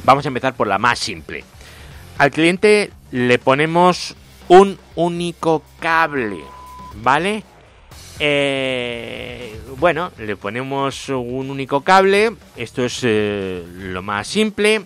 Vamos 0.04 0.24
a 0.24 0.28
empezar 0.28 0.54
por 0.54 0.66
la 0.66 0.78
más 0.78 0.98
simple. 0.98 1.44
Al 2.18 2.30
cliente 2.30 2.90
le 3.10 3.38
ponemos 3.38 4.16
un 4.48 4.78
único 4.94 5.62
cable, 5.78 6.40
¿vale? 7.02 7.44
Eh, 8.24 9.58
bueno, 9.78 10.12
le 10.16 10.36
ponemos 10.36 11.08
un 11.08 11.50
único 11.50 11.80
cable. 11.80 12.30
Esto 12.56 12.84
es 12.84 13.00
eh, 13.02 13.64
lo 13.76 14.00
más 14.00 14.28
simple. 14.28 14.82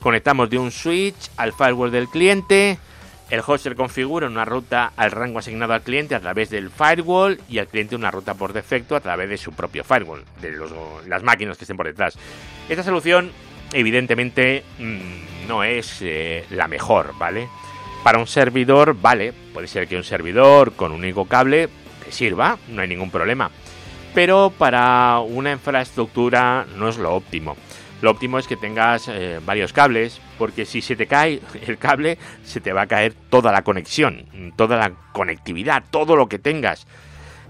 Conectamos 0.00 0.50
de 0.50 0.58
un 0.58 0.72
switch 0.72 1.30
al 1.36 1.52
firewall 1.52 1.92
del 1.92 2.08
cliente. 2.08 2.76
El 3.30 3.40
hoster 3.46 3.76
configura 3.76 4.26
una 4.26 4.44
ruta 4.44 4.94
al 4.96 5.12
rango 5.12 5.38
asignado 5.38 5.74
al 5.74 5.82
cliente 5.82 6.16
a 6.16 6.20
través 6.20 6.50
del 6.50 6.70
firewall 6.70 7.40
y 7.48 7.60
al 7.60 7.68
cliente 7.68 7.94
una 7.94 8.10
ruta 8.10 8.34
por 8.34 8.52
defecto 8.52 8.96
a 8.96 9.00
través 9.00 9.28
de 9.28 9.38
su 9.38 9.52
propio 9.52 9.84
firewall, 9.84 10.24
de 10.40 10.52
las 11.06 11.22
máquinas 11.22 11.56
que 11.56 11.62
estén 11.62 11.76
por 11.76 11.86
detrás. 11.86 12.18
Esta 12.68 12.82
solución, 12.82 13.30
evidentemente, 13.72 14.64
mm, 14.80 15.46
no 15.46 15.62
es 15.62 15.98
eh, 16.00 16.46
la 16.50 16.66
mejor, 16.66 17.14
¿vale? 17.16 17.46
Para 18.02 18.18
un 18.18 18.26
servidor, 18.26 19.00
vale, 19.00 19.32
puede 19.54 19.68
ser 19.68 19.86
que 19.86 19.96
un 19.96 20.02
servidor 20.02 20.72
con 20.72 20.90
un 20.90 20.98
único 20.98 21.26
cable 21.26 21.68
sirva, 22.12 22.58
no 22.68 22.82
hay 22.82 22.88
ningún 22.88 23.10
problema. 23.10 23.50
Pero 24.14 24.52
para 24.56 25.20
una 25.20 25.52
infraestructura 25.52 26.66
no 26.76 26.88
es 26.88 26.98
lo 26.98 27.14
óptimo. 27.14 27.56
Lo 28.02 28.10
óptimo 28.10 28.38
es 28.38 28.48
que 28.48 28.56
tengas 28.56 29.06
eh, 29.08 29.40
varios 29.46 29.72
cables, 29.72 30.20
porque 30.36 30.66
si 30.66 30.82
se 30.82 30.96
te 30.96 31.06
cae 31.06 31.40
el 31.66 31.78
cable, 31.78 32.18
se 32.44 32.60
te 32.60 32.72
va 32.72 32.82
a 32.82 32.86
caer 32.86 33.14
toda 33.30 33.52
la 33.52 33.62
conexión, 33.62 34.52
toda 34.56 34.76
la 34.76 34.92
conectividad, 35.12 35.84
todo 35.90 36.16
lo 36.16 36.28
que 36.28 36.38
tengas. 36.38 36.86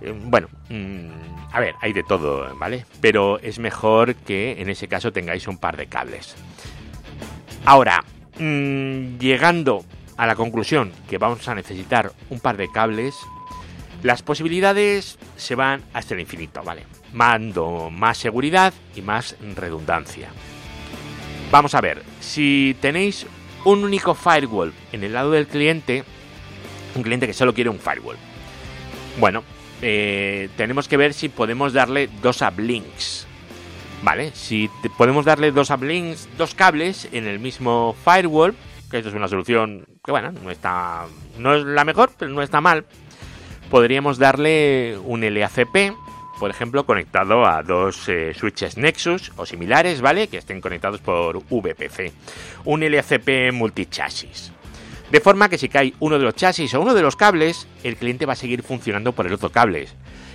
Eh, 0.03 0.15
bueno, 0.15 0.49
mm, 0.69 1.53
a 1.53 1.61
ver, 1.61 1.75
hay 1.81 1.95
de 1.95 2.03
todo, 2.03 2.55
¿vale? 2.57 2.85
Pero 3.01 3.39
es 3.39 3.59
mejor 3.59 4.15
que 4.15 4.61
en 4.61 4.69
ese 4.69 4.89
caso 4.89 5.11
tengáis 5.11 5.49
un 5.49 5.59
par 5.59 5.77
de 5.77 5.87
cables. 5.87 6.37
Ahora, 7.65 8.05
mm, 8.39 9.19
llegando 9.19 9.85
a 10.17 10.27
la 10.27 10.35
conclusión 10.35 10.93
que 11.09 11.19
vamos 11.19 11.49
a 11.49 11.55
necesitar 11.55 12.13
un 12.29 12.41
par 12.41 12.57
de 12.57 12.71
cables, 12.71 13.15
las 14.03 14.23
posibilidades 14.23 15.19
se 15.37 15.55
van 15.55 15.83
hasta 15.93 16.15
el 16.15 16.21
infinito, 16.21 16.63
¿vale? 16.63 16.85
Mando 17.13 17.91
más 17.91 18.19
seguridad 18.19 18.73
y 18.95 19.03
más 19.03 19.37
redundancia. 19.55 20.29
Vamos 21.51 21.75
a 21.75 21.81
ver, 21.81 22.03
si 22.21 22.77
tenéis 22.81 23.27
un 23.65 23.85
único 23.85 24.15
firewall 24.15 24.73
en 24.93 25.05
el 25.05 25.13
lado 25.13 25.31
del 25.31 25.47
cliente, 25.47 26.05
un 26.95 27.03
cliente 27.03 27.27
que 27.27 27.35
solo 27.35 27.55
quiere 27.55 27.71
un 27.71 27.79
firewall, 27.79 28.17
bueno, 29.19 29.45
eh, 29.83 30.49
tenemos 30.57 30.89
que 30.89 30.97
ver 30.97 31.13
si 31.13 31.29
podemos 31.29 31.73
darle 31.73 32.09
dos 32.23 32.41
uplinks. 32.41 33.27
¿Vale? 34.03 34.33
Si 34.35 34.69
podemos 34.99 35.25
darle 35.25 35.53
dos 35.53 35.71
uplinks, 35.71 36.29
dos 36.37 36.55
cables 36.57 37.09
en 37.13 37.27
el 37.27 37.39
mismo 37.39 37.95
firewall, 38.05 38.57
que 38.91 38.99
esto 38.99 39.11
es 39.11 39.15
una 39.15 39.29
solución 39.29 39.87
que 40.05 40.11
bueno, 40.11 40.33
no 40.33 40.51
está 40.51 41.07
no 41.39 41.55
es 41.55 41.65
la 41.65 41.85
mejor, 41.85 42.11
pero 42.19 42.33
no 42.33 42.43
está 42.43 42.61
mal. 42.61 42.85
Podríamos 43.73 44.19
darle 44.19 44.99
un 45.03 45.23
LACP, 45.23 45.95
por 46.39 46.51
ejemplo, 46.51 46.85
conectado 46.85 47.47
a 47.47 47.63
dos 47.63 48.07
eh, 48.07 48.35
switches 48.35 48.77
Nexus 48.77 49.33
o 49.37 49.47
similares, 49.47 50.03
¿vale? 50.03 50.29
Que 50.29 50.37
estén 50.37 50.61
conectados 50.61 51.01
por 51.01 51.39
VPC. 51.39 52.13
Un 52.67 52.83
LACP 52.83 53.51
multichasis. 53.51 54.53
De 55.11 55.21
forma 55.23 55.49
que 55.49 55.57
si 55.57 55.71
cae 55.71 55.95
uno 56.01 56.19
de 56.19 56.25
los 56.27 56.35
chasis 56.35 56.75
o 56.75 56.83
uno 56.83 56.93
de 56.93 57.01
los 57.01 57.17
cables, 57.17 57.67
el 57.83 57.97
cliente 57.97 58.27
va 58.27 58.35
a 58.35 58.37
seguir 58.37 58.63
funcionando 58.63 59.13
por 59.15 59.27
el 59.27 59.33
otro 59.33 59.49
cable. 59.49 59.89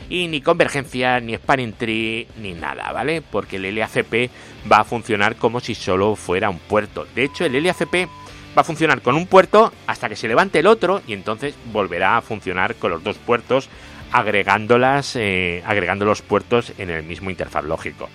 Y 0.09 0.27
ni 0.29 0.41
convergencia, 0.41 1.19
ni 1.19 1.35
spanning 1.35 1.73
tree, 1.73 2.27
ni 2.41 2.53
nada, 2.53 2.91
¿vale? 2.91 3.21
Porque 3.21 3.57
el 3.57 3.75
LACP 3.75 4.31
va 4.71 4.79
a 4.79 4.83
funcionar 4.83 5.35
como 5.35 5.59
si 5.59 5.75
solo 5.75 6.15
fuera 6.15 6.49
un 6.49 6.57
puerto. 6.57 7.05
De 7.13 7.25
hecho, 7.25 7.45
el 7.45 7.63
LACP 7.63 8.09
va 8.57 8.61
a 8.61 8.63
funcionar 8.63 9.01
con 9.01 9.15
un 9.15 9.27
puerto 9.27 9.71
hasta 9.85 10.09
que 10.09 10.15
se 10.15 10.27
levante 10.27 10.59
el 10.59 10.67
otro 10.67 11.01
y 11.05 11.13
entonces 11.13 11.53
volverá 11.71 12.17
a 12.17 12.21
funcionar 12.21 12.75
con 12.75 12.89
los 12.89 13.03
dos 13.03 13.17
puertos 13.17 13.69
agregándolas, 14.11 15.15
eh, 15.15 15.61
agregando 15.65 16.05
los 16.05 16.23
puertos 16.23 16.73
en 16.79 16.89
el 16.89 17.03
mismo 17.03 17.29
interfaz 17.29 17.63
lógico. 17.65 18.09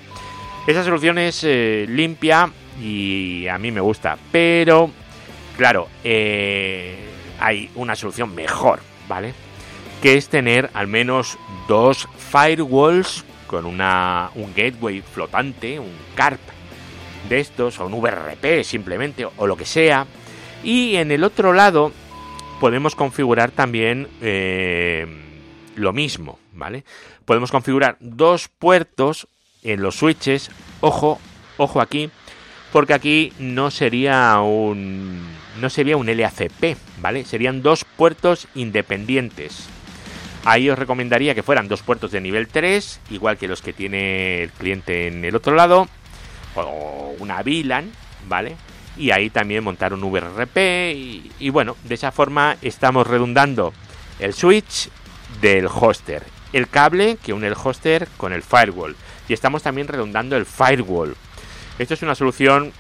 Esa 0.67 0.83
solución 0.83 1.19
es 1.19 1.45
eh, 1.45 1.87
limpia 1.89 2.51
y 2.81 3.47
a 3.47 3.57
mí 3.59 3.71
me 3.71 3.81
gusta, 3.81 4.19
pero 4.33 4.91
claro, 5.57 5.89
eh, 6.03 6.97
hay 7.39 7.71
una 7.77 7.95
solución 7.95 8.35
mejor, 8.35 8.81
¿vale? 9.09 9.35
Que 10.03 10.17
es 10.17 10.29
tener 10.29 10.71
al 10.75 10.89
menos 10.89 11.39
dos 11.69 12.09
firewalls 12.33 13.25
con 13.47 13.65
una, 13.65 14.31
un 14.35 14.53
gateway 14.55 15.03
flotante, 15.03 15.79
un 15.79 15.93
CARP 16.17 16.41
de 17.29 17.39
estos, 17.39 17.79
o 17.79 17.87
un 17.87 18.01
VRP 18.01 18.65
simplemente, 18.65 19.25
o 19.37 19.47
lo 19.47 19.57
que 19.57 19.67
sea, 19.67 20.07
y 20.63 20.97
en 20.97 21.11
el 21.11 21.25
otro 21.25 21.53
lado 21.53 21.93
podemos 22.61 22.95
configurar 22.95 23.51
también 23.51 24.09
eh, 24.21 25.07
lo 25.75 25.93
mismo, 25.93 26.39
¿vale? 26.53 26.85
Podemos 27.25 27.51
configurar 27.51 27.97
dos 28.01 28.49
puertos 28.49 29.27
en 29.63 29.83
los 29.83 29.97
switches. 29.97 30.51
Ojo, 30.81 31.21
ojo 31.57 31.81
aquí, 31.81 32.11
porque 32.73 32.95
aquí 32.95 33.33
no 33.39 33.71
sería 33.71 34.41
un 34.41 35.21
no 35.61 35.71
sería 35.71 35.97
un 35.97 36.07
LACP, 36.07 36.77
¿vale? 37.01 37.25
Serían 37.25 37.63
dos 37.63 37.85
puertos 37.85 38.49
independientes. 38.55 39.69
Ahí 40.45 40.69
os 40.69 40.79
recomendaría 40.79 41.35
que 41.35 41.43
fueran 41.43 41.69
dos 41.69 41.83
puertos 41.83 42.11
de 42.11 42.21
nivel 42.21 42.49
3, 42.49 43.01
igual 43.11 43.39
que 43.39 43.47
los 43.47 43.63
que 43.63 43.73
tiene 43.73 44.43
el 44.43 44.51
cliente 44.51 45.07
en 45.07 45.25
el 45.25 45.37
otro 45.37 45.55
lado, 45.55 45.87
o 46.57 47.15
una 47.21 47.43
VLAN, 47.43 47.93
¿vale? 48.29 48.57
Y 48.97 49.11
ahí 49.11 49.31
también 49.31 49.65
montar 49.65 49.95
un 49.95 50.03
VRP 50.03 50.95
y, 51.39 51.51
bueno, 51.51 51.77
de 51.85 51.95
esa 51.95 52.13
forma 52.13 52.57
estamos 52.63 53.07
redundando 53.07 53.73
el 54.19 54.35
switch 54.35 54.91
del 55.41 55.67
hoster, 55.67 56.23
el 56.53 56.69
cable 56.69 57.17
que 57.23 57.33
une 57.33 57.47
el 57.47 57.55
hoster 57.55 58.09
con 58.17 58.33
el 58.33 58.43
firewall 58.43 58.97
y 59.29 59.33
estamos 59.33 59.63
también 59.63 59.89
redundando 59.89 60.37
el 60.37 60.47
firewall. 60.47 61.17
Esto 61.79 61.95
es 61.95 62.03
una 62.03 62.15
solución 62.15 62.73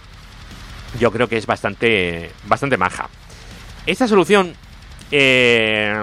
yo 0.99 1.11
creo 1.11 1.28
que 1.28 1.38
es 1.38 1.47
bastante 1.47 2.31
bastante 2.45 2.76
maja. 2.76 3.09
Esta 3.87 4.07
solución 4.07 4.54
eh, 5.11 5.95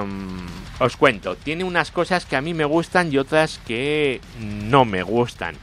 os 0.79 0.97
cuento, 0.97 1.35
tiene 1.35 1.63
unas 1.63 1.91
cosas 1.91 2.25
que 2.25 2.35
a 2.35 2.41
mí 2.41 2.53
me 2.53 2.65
gustan 2.65 3.11
y 3.11 3.17
otras 3.17 3.59
que 3.67 4.21
no 4.39 4.85
me 4.85 5.03
gustan. 5.03 5.55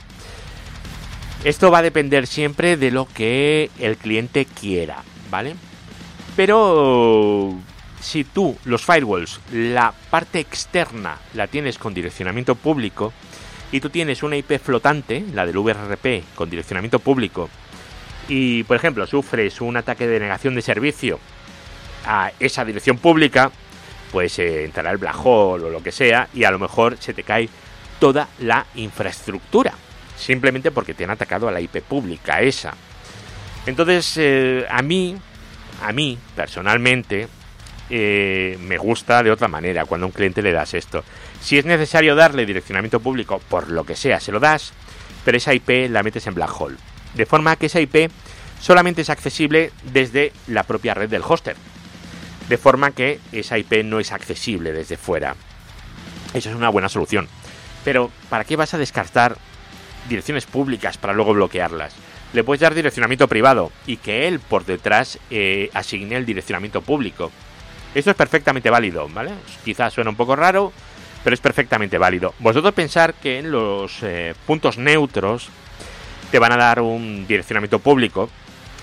Esto 1.46 1.70
va 1.70 1.78
a 1.78 1.82
depender 1.82 2.26
siempre 2.26 2.76
de 2.76 2.90
lo 2.90 3.06
que 3.06 3.70
el 3.78 3.96
cliente 3.96 4.46
quiera, 4.46 5.04
¿vale? 5.30 5.54
Pero 6.34 7.54
si 8.00 8.24
tú, 8.24 8.58
los 8.64 8.84
firewalls, 8.84 9.38
la 9.52 9.94
parte 10.10 10.40
externa 10.40 11.20
la 11.34 11.46
tienes 11.46 11.78
con 11.78 11.94
direccionamiento 11.94 12.56
público 12.56 13.12
y 13.70 13.78
tú 13.78 13.90
tienes 13.90 14.24
una 14.24 14.36
IP 14.36 14.58
flotante, 14.58 15.24
la 15.34 15.46
del 15.46 15.58
VRP, 15.58 16.34
con 16.34 16.50
direccionamiento 16.50 16.98
público, 16.98 17.48
y 18.28 18.64
por 18.64 18.76
ejemplo 18.76 19.06
sufres 19.06 19.60
un 19.60 19.76
ataque 19.76 20.08
de 20.08 20.18
negación 20.18 20.56
de 20.56 20.62
servicio 20.62 21.20
a 22.06 22.32
esa 22.40 22.64
dirección 22.64 22.98
pública, 22.98 23.52
pues 24.10 24.36
eh, 24.40 24.64
entrará 24.64 24.90
el 24.90 24.98
black 24.98 25.24
hole 25.24 25.66
o 25.66 25.70
lo 25.70 25.80
que 25.80 25.92
sea 25.92 26.28
y 26.34 26.42
a 26.42 26.50
lo 26.50 26.58
mejor 26.58 26.96
se 26.98 27.14
te 27.14 27.22
cae 27.22 27.48
toda 28.00 28.30
la 28.40 28.66
infraestructura 28.74 29.74
simplemente 30.16 30.70
porque 30.70 30.94
te 30.94 31.04
han 31.04 31.10
atacado 31.10 31.48
a 31.48 31.52
la 31.52 31.60
IP 31.60 31.82
pública 31.82 32.40
esa. 32.40 32.74
Entonces, 33.66 34.14
eh, 34.16 34.66
a 34.70 34.82
mí, 34.82 35.16
a 35.82 35.92
mí, 35.92 36.18
personalmente, 36.34 37.28
eh, 37.88 38.58
me 38.60 38.78
gusta 38.78 39.22
de 39.22 39.30
otra 39.30 39.46
manera 39.48 39.84
cuando 39.84 40.06
a 40.06 40.08
un 40.08 40.12
cliente 40.12 40.42
le 40.42 40.52
das 40.52 40.74
esto. 40.74 41.04
Si 41.40 41.58
es 41.58 41.64
necesario 41.64 42.14
darle 42.14 42.46
direccionamiento 42.46 43.00
público, 43.00 43.40
por 43.48 43.68
lo 43.68 43.84
que 43.84 43.96
sea, 43.96 44.20
se 44.20 44.32
lo 44.32 44.40
das, 44.40 44.72
pero 45.24 45.36
esa 45.36 45.54
IP 45.54 45.88
la 45.90 46.02
metes 46.02 46.26
en 46.26 46.34
black 46.34 46.60
hole. 46.60 46.76
De 47.14 47.26
forma 47.26 47.56
que 47.56 47.66
esa 47.66 47.80
IP 47.80 48.10
solamente 48.60 49.02
es 49.02 49.10
accesible 49.10 49.72
desde 49.84 50.32
la 50.46 50.62
propia 50.62 50.94
red 50.94 51.08
del 51.08 51.22
hoster. 51.22 51.56
De 52.48 52.58
forma 52.58 52.92
que 52.92 53.20
esa 53.32 53.58
IP 53.58 53.84
no 53.84 53.98
es 53.98 54.12
accesible 54.12 54.72
desde 54.72 54.96
fuera. 54.96 55.34
Esa 56.34 56.50
es 56.50 56.56
una 56.56 56.68
buena 56.68 56.88
solución. 56.88 57.28
Pero 57.84 58.10
¿para 58.28 58.44
qué 58.44 58.56
vas 58.56 58.74
a 58.74 58.78
descartar 58.78 59.36
direcciones 60.08 60.46
públicas 60.46 60.98
para 60.98 61.12
luego 61.12 61.34
bloquearlas? 61.34 61.94
Le 62.32 62.44
puedes 62.44 62.60
dar 62.60 62.74
direccionamiento 62.74 63.28
privado 63.28 63.72
y 63.86 63.96
que 63.96 64.28
él 64.28 64.40
por 64.40 64.64
detrás 64.64 65.18
eh, 65.30 65.70
asigne 65.72 66.16
el 66.16 66.26
direccionamiento 66.26 66.82
público. 66.82 67.30
Esto 67.94 68.10
es 68.10 68.16
perfectamente 68.16 68.68
válido, 68.68 69.08
¿vale? 69.08 69.32
Quizás 69.64 69.94
suena 69.94 70.10
un 70.10 70.16
poco 70.16 70.36
raro, 70.36 70.72
pero 71.24 71.34
es 71.34 71.40
perfectamente 71.40 71.98
válido. 71.98 72.34
Vosotros 72.40 72.74
pensar 72.74 73.14
que 73.14 73.38
en 73.38 73.50
los 73.50 74.02
eh, 74.02 74.34
puntos 74.46 74.76
neutros 74.76 75.48
te 76.30 76.38
van 76.38 76.52
a 76.52 76.56
dar 76.56 76.80
un 76.80 77.26
direccionamiento 77.26 77.78
público, 77.78 78.28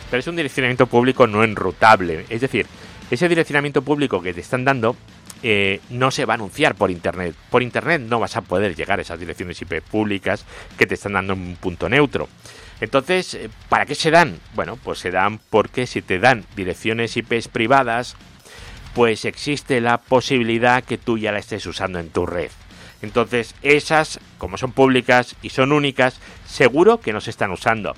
pero 0.09 0.19
es 0.19 0.27
un 0.27 0.35
direccionamiento 0.35 0.87
público 0.87 1.27
no 1.27 1.43
enrutable. 1.43 2.25
Es 2.29 2.41
decir, 2.41 2.65
ese 3.11 3.29
direccionamiento 3.29 3.81
público 3.81 4.21
que 4.21 4.33
te 4.33 4.41
están 4.41 4.65
dando 4.65 4.95
eh, 5.43 5.81
no 5.89 6.09
se 6.09 6.25
va 6.25 6.33
a 6.33 6.35
anunciar 6.35 6.75
por 6.75 6.89
internet. 6.89 7.35
Por 7.49 7.61
internet 7.61 8.01
no 8.01 8.19
vas 8.19 8.37
a 8.37 8.41
poder 8.41 8.75
llegar 8.75 8.99
a 8.99 9.01
esas 9.01 9.19
direcciones 9.19 9.61
IP 9.61 9.81
públicas 9.81 10.45
que 10.77 10.87
te 10.87 10.95
están 10.95 11.13
dando 11.13 11.33
un 11.33 11.57
punto 11.57 11.89
neutro. 11.89 12.29
Entonces, 12.79 13.33
eh, 13.35 13.49
¿para 13.69 13.85
qué 13.85 13.93
se 13.93 14.09
dan? 14.09 14.39
Bueno, 14.55 14.77
pues 14.81 14.99
se 14.99 15.11
dan 15.11 15.39
porque 15.49 15.85
si 15.85 16.01
te 16.01 16.19
dan 16.19 16.45
direcciones 16.55 17.15
IP 17.17 17.45
privadas, 17.51 18.15
pues 18.93 19.25
existe 19.25 19.81
la 19.81 19.99
posibilidad 19.99 20.83
que 20.83 20.97
tú 20.97 21.17
ya 21.17 21.31
la 21.31 21.39
estés 21.39 21.65
usando 21.65 21.99
en 21.99 22.09
tu 22.09 22.25
red. 22.25 22.51
Entonces, 23.01 23.53
esas, 23.61 24.21
como 24.37 24.57
son 24.57 24.71
públicas 24.71 25.35
y 25.41 25.49
son 25.49 25.73
únicas, 25.73 26.19
seguro 26.47 27.01
que 27.01 27.11
no 27.11 27.19
se 27.19 27.31
están 27.31 27.51
usando. 27.51 27.95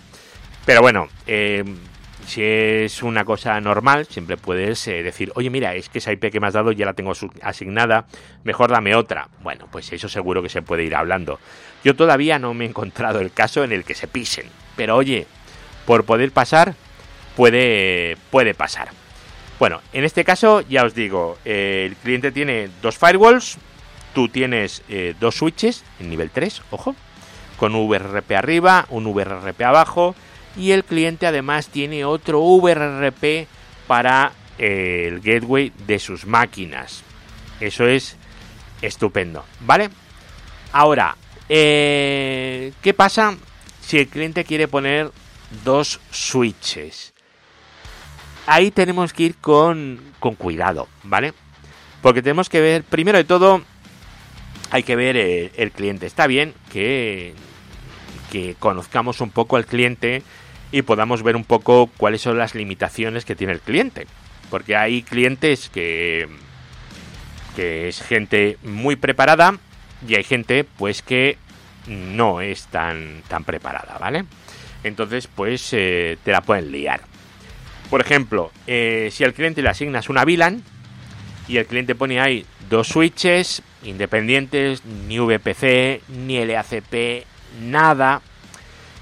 Pero 0.66 0.82
bueno, 0.82 1.10
eh, 1.28 1.64
si 2.26 2.44
es 2.44 3.04
una 3.04 3.24
cosa 3.24 3.60
normal, 3.62 4.06
siempre 4.06 4.38
puedes 4.38 4.88
eh, 4.88 5.04
decir, 5.04 5.32
oye, 5.36 5.50
mira, 5.50 5.76
es 5.76 5.90
que 5.90 6.00
esa 6.00 6.12
IP 6.12 6.32
que 6.32 6.40
me 6.40 6.48
has 6.48 6.54
dado 6.54 6.72
ya 6.72 6.86
la 6.86 6.94
tengo 6.94 7.14
asignada, 7.42 8.06
mejor 8.44 8.72
dame 8.72 8.96
otra. 8.96 9.30
Bueno, 9.44 9.68
pues 9.72 9.92
eso 9.94 10.10
seguro 10.10 10.42
que 10.42 10.50
se 10.50 10.62
puede 10.62 10.84
ir 10.84 10.96
hablando. 10.96 11.40
Yo 11.84 11.96
todavía 11.96 12.40
no 12.40 12.54
me 12.54 12.66
he 12.66 12.70
encontrado 12.70 13.20
el 13.20 13.32
caso 13.32 13.64
en 13.64 13.72
el 13.72 13.84
que 13.84 13.94
se 13.94 14.08
pisen, 14.08 14.48
pero 14.76 14.96
oye, 14.96 15.28
por 15.86 16.06
poder 16.06 16.32
pasar, 16.32 16.76
puede, 17.36 18.18
puede 18.32 18.54
pasar. 18.54 18.90
Bueno, 19.60 19.82
en 19.94 20.04
este 20.04 20.26
caso 20.26 20.62
ya 20.62 20.84
os 20.84 20.96
digo, 20.96 21.38
eh, 21.46 21.86
el 21.88 21.96
cliente 21.96 22.32
tiene 22.32 22.70
dos 22.82 22.98
firewalls, 22.98 23.58
tú 24.14 24.30
tienes 24.30 24.82
eh, 24.90 25.14
dos 25.20 25.36
switches 25.36 25.84
en 26.00 26.10
nivel 26.10 26.30
3, 26.32 26.62
ojo, 26.72 26.96
con 27.58 27.74
VRRP 27.74 28.32
arriba, 28.32 28.86
un 28.90 29.06
VRRP 29.06 29.62
abajo 29.62 30.16
y 30.58 30.72
el 30.72 30.84
cliente 30.84 31.28
además 31.28 31.68
tiene 31.68 32.06
otro 32.06 32.42
VRRP 32.42 33.48
para 33.88 34.32
eh, 34.58 35.06
el 35.08 35.20
gateway 35.20 35.72
de 35.86 36.00
sus 36.00 36.26
máquinas. 36.26 37.04
Eso 37.60 37.88
es 37.88 38.16
estupendo, 38.82 39.46
¿vale? 39.62 39.90
Ahora, 40.72 41.16
eh, 41.50 42.74
¿qué 42.82 42.94
pasa 42.94 43.36
si 43.82 44.00
el 44.00 44.08
cliente 44.08 44.44
quiere 44.44 44.68
poner 44.68 45.12
dos 45.64 46.00
switches? 46.12 47.14
Ahí 48.48 48.72
tenemos 48.72 49.14
que 49.14 49.24
ir 49.24 49.36
con, 49.38 50.00
con 50.20 50.36
cuidado, 50.36 50.88
¿vale? 51.04 51.34
Porque 52.02 52.22
tenemos 52.22 52.50
que 52.50 52.62
ver, 52.62 52.84
primero 52.84 53.18
de 53.18 53.24
todo, 53.24 53.64
hay 54.70 54.84
que 54.84 54.96
ver 54.96 55.18
el, 55.18 55.52
el 55.56 55.72
cliente. 55.72 56.06
Está 56.06 56.28
bien 56.28 56.54
que, 56.72 57.34
que 58.32 58.56
conozcamos 58.60 59.22
un 59.22 59.32
poco 59.32 59.56
al 59.56 59.66
cliente 59.66 60.22
y 60.72 60.82
podamos 60.82 61.24
ver 61.24 61.36
un 61.36 61.44
poco 61.44 61.90
cuáles 61.98 62.22
son 62.22 62.38
las 62.38 62.56
limitaciones 62.56 63.26
que 63.26 63.36
tiene 63.36 63.54
el 63.54 63.62
cliente. 63.62 64.08
Porque 64.50 64.76
hay 64.76 65.02
clientes 65.02 65.70
que, 65.70 66.28
que 67.56 67.88
es 67.88 68.02
gente 68.02 68.58
muy 68.64 68.96
preparada 68.96 69.58
y 70.08 70.16
hay 70.16 70.24
gente 70.24 70.64
pues 70.64 71.02
que 71.02 71.38
no 71.88 72.42
es 72.42 72.68
tan, 72.68 73.22
tan 73.28 73.44
preparada, 73.44 73.98
¿vale? 74.00 74.26
Entonces 74.84 75.28
pues 75.28 75.70
eh, 75.74 76.18
te 76.24 76.32
la 76.32 76.42
pueden 76.42 76.72
liar. 76.72 77.02
Por 77.90 78.02
ejemplo, 78.02 78.52
eh, 78.68 79.10
si 79.12 79.24
al 79.24 79.34
cliente 79.34 79.62
le 79.62 79.70
asignas 79.70 80.10
una 80.10 80.26
VLAN 80.26 80.64
y 81.48 81.58
el 81.58 81.66
cliente 81.66 81.96
pone 81.96 82.20
ahí 82.20 82.46
dos 82.70 82.88
switches 82.90 83.62
independientes, 83.84 84.84
ni 84.86 85.20
VPC, 85.20 86.02
ni 86.10 86.44
LACP, 86.44 87.26
nada, 87.62 88.22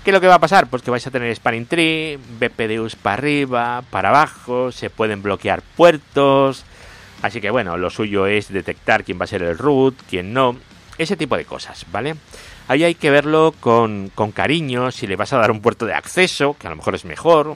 ¿Qué 0.04 0.10
es 0.10 0.14
lo 0.14 0.20
que 0.20 0.28
va 0.28 0.36
a 0.36 0.40
pasar? 0.40 0.68
Pues 0.68 0.82
que 0.82 0.92
vais 0.92 1.08
a 1.08 1.12
tener 1.12 1.34
spanning 1.34 1.66
tree, 1.66 2.20
BPDUs 2.38 2.98
para 2.98 3.14
arriba, 3.14 3.84
para 3.90 4.10
abajo, 4.10 4.70
se 4.74 4.90
pueden 4.90 5.22
bloquear 5.22 5.62
puertos. 5.62 6.66
Así 7.22 7.40
que 7.40 7.50
bueno, 7.50 7.78
lo 7.78 7.90
suyo 7.90 8.28
es 8.28 8.52
detectar 8.52 9.06
quién 9.06 9.18
va 9.18 9.24
a 9.24 9.28
ser 9.28 9.44
el 9.44 9.58
root, 9.58 9.96
quién 10.10 10.34
no. 10.34 10.58
Ese 10.98 11.16
tipo 11.16 11.38
de 11.38 11.46
cosas, 11.46 11.86
¿vale? 11.90 12.16
Ahí 12.68 12.84
hay 12.84 12.96
que 12.96 13.12
verlo 13.12 13.56
con, 13.58 14.12
con 14.14 14.34
cariño, 14.34 14.92
si 14.92 15.08
le 15.08 15.16
vas 15.16 15.32
a 15.32 15.38
dar 15.38 15.52
un 15.52 15.62
puerto 15.62 15.86
de 15.86 15.94
acceso, 15.94 16.58
que 16.60 16.68
a 16.68 16.72
lo 16.72 16.76
mejor 16.76 16.96
es 16.96 17.06
mejor. 17.06 17.56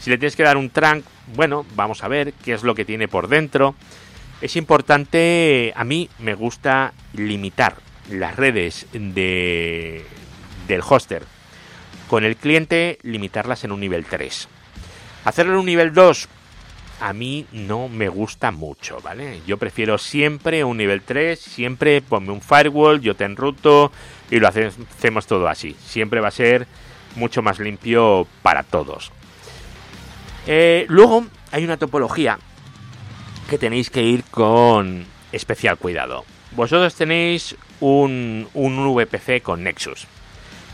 Si 0.00 0.08
le 0.08 0.16
tienes 0.16 0.36
que 0.36 0.42
dar 0.42 0.56
un 0.56 0.70
trunk, 0.70 1.04
bueno, 1.34 1.66
vamos 1.74 2.02
a 2.02 2.08
ver 2.08 2.32
qué 2.32 2.54
es 2.54 2.62
lo 2.62 2.74
que 2.74 2.86
tiene 2.86 3.08
por 3.08 3.28
dentro. 3.28 3.74
Es 4.40 4.56
importante, 4.56 5.74
a 5.76 5.84
mí 5.84 6.08
me 6.18 6.34
gusta 6.34 6.94
limitar 7.12 7.76
las 8.08 8.36
redes 8.36 8.86
de, 8.94 10.06
del 10.66 10.80
hoster 10.80 11.33
con 12.08 12.24
el 12.24 12.36
cliente 12.36 12.98
limitarlas 13.02 13.64
en 13.64 13.72
un 13.72 13.80
nivel 13.80 14.04
3. 14.04 14.48
Hacerlo 15.24 15.54
en 15.54 15.58
un 15.60 15.66
nivel 15.66 15.92
2 15.92 16.28
a 17.00 17.12
mí 17.12 17.46
no 17.52 17.88
me 17.88 18.08
gusta 18.08 18.50
mucho, 18.50 19.00
¿vale? 19.02 19.40
Yo 19.46 19.58
prefiero 19.58 19.98
siempre 19.98 20.64
un 20.64 20.76
nivel 20.76 21.02
3, 21.02 21.38
siempre 21.38 22.00
ponme 22.00 22.32
un 22.32 22.40
firewall, 22.40 23.00
yo 23.00 23.14
te 23.16 23.24
enruto 23.24 23.90
y 24.30 24.38
lo 24.38 24.48
hacemos 24.48 25.26
todo 25.26 25.48
así. 25.48 25.76
Siempre 25.84 26.20
va 26.20 26.28
a 26.28 26.32
ser 26.32 26.66
mucho 27.16 27.42
más 27.42 27.58
limpio 27.58 28.26
para 28.42 28.62
todos. 28.62 29.12
Eh, 30.46 30.86
luego 30.88 31.26
hay 31.52 31.64
una 31.64 31.76
topología 31.76 32.38
que 33.48 33.58
tenéis 33.58 33.90
que 33.90 34.02
ir 34.02 34.24
con 34.24 35.06
especial 35.32 35.76
cuidado. 35.78 36.24
Vosotros 36.52 36.94
tenéis 36.94 37.56
un, 37.80 38.48
un 38.54 38.94
VPC 38.94 39.42
con 39.42 39.64
Nexus. 39.64 40.06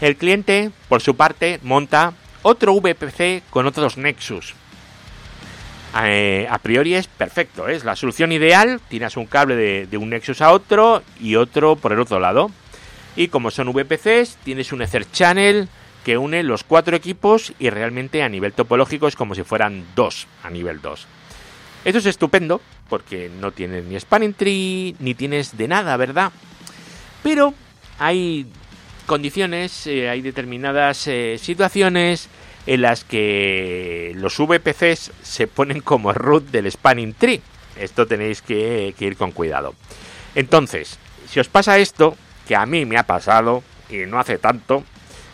El 0.00 0.16
cliente, 0.16 0.70
por 0.88 1.02
su 1.02 1.14
parte, 1.14 1.60
monta 1.62 2.14
otro 2.42 2.74
VPC 2.74 3.42
con 3.50 3.66
otros 3.66 3.98
Nexus. 3.98 4.54
Eh, 6.02 6.46
a 6.48 6.58
priori 6.58 6.94
es 6.94 7.06
perfecto, 7.08 7.68
es 7.68 7.84
la 7.84 7.96
solución 7.96 8.32
ideal. 8.32 8.80
Tienes 8.88 9.16
un 9.16 9.26
cable 9.26 9.56
de, 9.86 9.96
un 9.98 10.10
Nexus 10.10 10.40
a 10.40 10.52
otro 10.52 11.02
y 11.20 11.36
otro 11.36 11.76
por 11.76 11.92
el 11.92 12.00
otro 12.00 12.18
lado. 12.18 12.50
Y 13.16 13.28
como 13.28 13.50
son 13.50 13.72
VPCs, 13.72 14.38
tienes 14.44 14.72
un 14.72 14.82
Ether 14.82 15.10
Channel 15.10 15.68
que 16.04 16.16
une 16.16 16.42
los 16.44 16.64
cuatro 16.64 16.96
equipos 16.96 17.52
y 17.58 17.68
realmente 17.68 18.22
a 18.22 18.28
nivel 18.28 18.54
topológico 18.54 19.06
es 19.06 19.16
como 19.16 19.34
si 19.34 19.42
fueran 19.42 19.84
dos 19.94 20.26
a 20.42 20.48
nivel 20.48 20.80
2. 20.80 21.06
Esto 21.84 21.98
es 21.98 22.06
estupendo 22.06 22.62
porque 22.88 23.30
no 23.40 23.52
tienes 23.52 23.84
ni 23.84 23.98
spanning 24.00 24.32
tree 24.32 24.94
ni 24.98 25.14
tienes 25.14 25.58
de 25.58 25.68
nada, 25.68 25.96
¿verdad? 25.98 26.32
Pero 27.22 27.52
hay 27.98 28.46
condiciones, 29.10 29.88
eh, 29.88 30.08
hay 30.08 30.22
determinadas 30.22 31.08
eh, 31.08 31.36
situaciones 31.36 32.28
en 32.64 32.82
las 32.82 33.02
que 33.02 34.12
los 34.14 34.38
VPCs 34.38 35.10
se 35.20 35.48
ponen 35.48 35.80
como 35.80 36.12
root 36.12 36.44
del 36.52 36.70
spanning 36.70 37.14
tree. 37.14 37.40
Esto 37.76 38.06
tenéis 38.06 38.40
que, 38.40 38.94
ir 38.96 39.16
con 39.16 39.32
cuidado. 39.32 39.74
Entonces, 40.36 41.00
si 41.28 41.40
os 41.40 41.48
pasa 41.48 41.78
esto, 41.78 42.16
que 42.46 42.54
a 42.54 42.64
mí 42.66 42.86
me 42.86 42.98
ha 42.98 43.02
pasado 43.02 43.64
y 43.88 44.06
no 44.06 44.20
hace 44.20 44.38
tanto, 44.38 44.84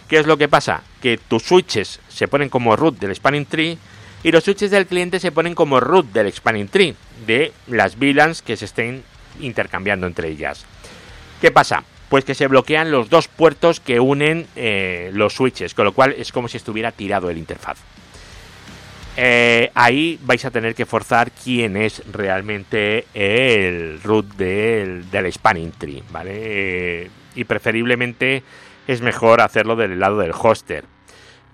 ¿qué 0.08 0.20
es 0.20 0.26
lo 0.26 0.38
que 0.38 0.48
pasa? 0.48 0.82
Que 1.02 1.18
tus 1.18 1.42
switches 1.42 2.00
se 2.08 2.28
ponen 2.28 2.48
como 2.48 2.76
root 2.76 2.98
del 2.98 3.14
spanning 3.14 3.44
tree 3.44 3.76
y 4.22 4.32
los 4.32 4.44
switches 4.44 4.70
del 4.70 4.86
cliente 4.86 5.20
se 5.20 5.32
ponen 5.32 5.54
como 5.54 5.80
root 5.80 6.06
del 6.14 6.32
spanning 6.32 6.68
tree 6.68 6.94
de 7.26 7.52
las 7.66 7.98
VLANs 7.98 8.40
que 8.40 8.56
se 8.56 8.64
estén 8.64 9.04
intercambiando 9.38 10.06
entre 10.06 10.30
ellas. 10.30 10.64
¿Qué 11.42 11.50
pasa? 11.50 11.84
Pues 12.08 12.24
que 12.24 12.34
se 12.34 12.46
bloquean 12.46 12.90
los 12.90 13.10
dos 13.10 13.28
puertos 13.28 13.80
que 13.80 14.00
unen 14.00 14.46
eh, 14.56 15.10
los 15.12 15.34
switches, 15.34 15.74
con 15.74 15.84
lo 15.84 15.92
cual 15.92 16.14
es 16.16 16.32
como 16.32 16.48
si 16.48 16.56
estuviera 16.56 16.92
tirado 16.92 17.30
el 17.30 17.38
interfaz. 17.38 17.78
Eh, 19.18 19.70
ahí 19.74 20.18
vais 20.22 20.44
a 20.44 20.50
tener 20.50 20.74
que 20.74 20.84
forzar 20.84 21.30
quién 21.32 21.76
es 21.76 22.02
realmente 22.12 23.06
el 23.14 24.00
root 24.02 24.26
del, 24.36 25.10
del 25.10 25.32
spanning 25.32 25.72
tree, 25.72 26.02
¿vale? 26.10 26.32
Eh, 26.34 27.10
y 27.34 27.44
preferiblemente 27.44 28.42
es 28.86 29.00
mejor 29.00 29.40
hacerlo 29.40 29.74
del 29.74 29.98
lado 29.98 30.18
del 30.18 30.32
hoster. 30.32 30.84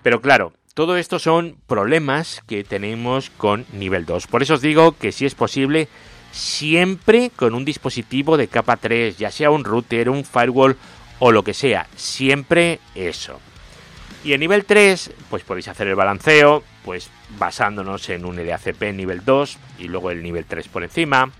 Pero 0.03 0.21
claro, 0.21 0.53
todo 0.73 0.97
esto 0.97 1.19
son 1.19 1.55
problemas 1.65 2.43
que 2.47 2.63
tenemos 2.63 3.29
con 3.29 3.65
nivel 3.71 4.05
2. 4.05 4.27
Por 4.27 4.43
eso 4.43 4.55
os 4.55 4.61
digo 4.61 4.97
que 4.97 5.11
si 5.11 5.25
es 5.25 5.35
posible, 5.35 5.87
siempre 6.33 7.31
con 7.35 7.53
un 7.53 7.63
dispositivo 7.63 8.35
de 8.35 8.47
capa 8.47 8.75
3, 8.75 9.17
ya 9.17 9.31
sea 9.31 9.51
un 9.51 9.63
router, 9.63 10.09
un 10.09 10.25
firewall 10.25 10.75
o 11.19 11.31
lo 11.31 11.43
que 11.43 11.53
sea, 11.53 11.87
siempre 11.95 12.79
eso. 12.95 13.39
Y 14.25 14.33
en 14.33 14.39
nivel 14.39 14.65
3, 14.65 15.11
pues 15.29 15.43
podéis 15.43 15.67
hacer 15.67 15.87
el 15.87 15.95
balanceo, 15.95 16.63
pues 16.83 17.09
basándonos 17.37 18.09
en 18.09 18.25
un 18.25 18.35
LACP 18.35 18.93
nivel 18.93 19.23
2 19.23 19.57
y 19.79 19.87
luego 19.87 20.11
el 20.11 20.23
nivel 20.23 20.45
3 20.45 20.67
por 20.69 20.83
encima. 20.83 21.31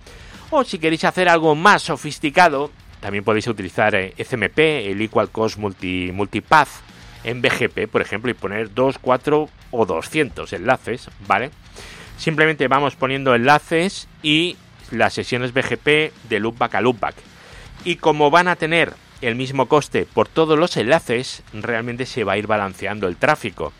O 0.51 0.63
si 0.63 0.77
queréis 0.77 1.03
hacer 1.05 1.27
algo 1.27 1.55
más 1.55 1.83
sofisticado, 1.83 2.71
también 2.99 3.23
podéis 3.23 3.47
utilizar 3.47 3.95
ECMP, 3.95 4.59
eh, 4.59 4.91
el 4.91 5.01
Equal 5.01 5.29
Cost 5.29 5.57
Multi, 5.57 6.11
Multipath, 6.13 6.69
en 7.23 7.41
BGP, 7.41 7.87
por 7.89 8.01
ejemplo, 8.01 8.29
y 8.29 8.33
poner 8.33 8.73
2, 8.73 8.99
4 8.99 9.49
o 9.71 9.85
200 9.85 10.53
enlaces, 10.53 11.09
¿vale? 11.25 11.51
Simplemente 12.17 12.67
vamos 12.67 12.95
poniendo 12.95 13.33
enlaces 13.33 14.07
y 14.21 14.57
las 14.93 15.13
sesiones 15.13 15.53
BGP 15.53 16.13
de 16.29 16.39
loopback 16.39 16.75
a 16.75 16.81
loopback. 16.81 17.15
Y 17.83 17.97
como 17.97 18.31
van 18.31 18.47
a 18.47 18.55
tener 18.55 18.93
el 19.21 19.35
mismo 19.35 19.67
coste 19.67 20.05
por 20.05 20.27
todos 20.27 20.57
los 20.57 20.77
enlaces, 20.77 21.43
realmente 21.53 22.05
se 22.05 22.23
va 22.23 22.33
a 22.33 22.37
ir 22.37 22.47
balanceando 22.47 23.07
el 23.07 23.17
tráfico. 23.17 23.73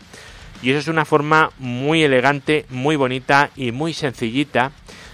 Y 0.62 0.70
eso 0.70 0.78
es 0.78 0.88
una 0.88 1.04
forma 1.04 1.50
muy 1.58 2.02
elegante, 2.02 2.66
muy 2.70 2.96
bonita 2.96 3.50
y 3.56 3.72
muy 3.72 3.92
sencillita 3.92 4.72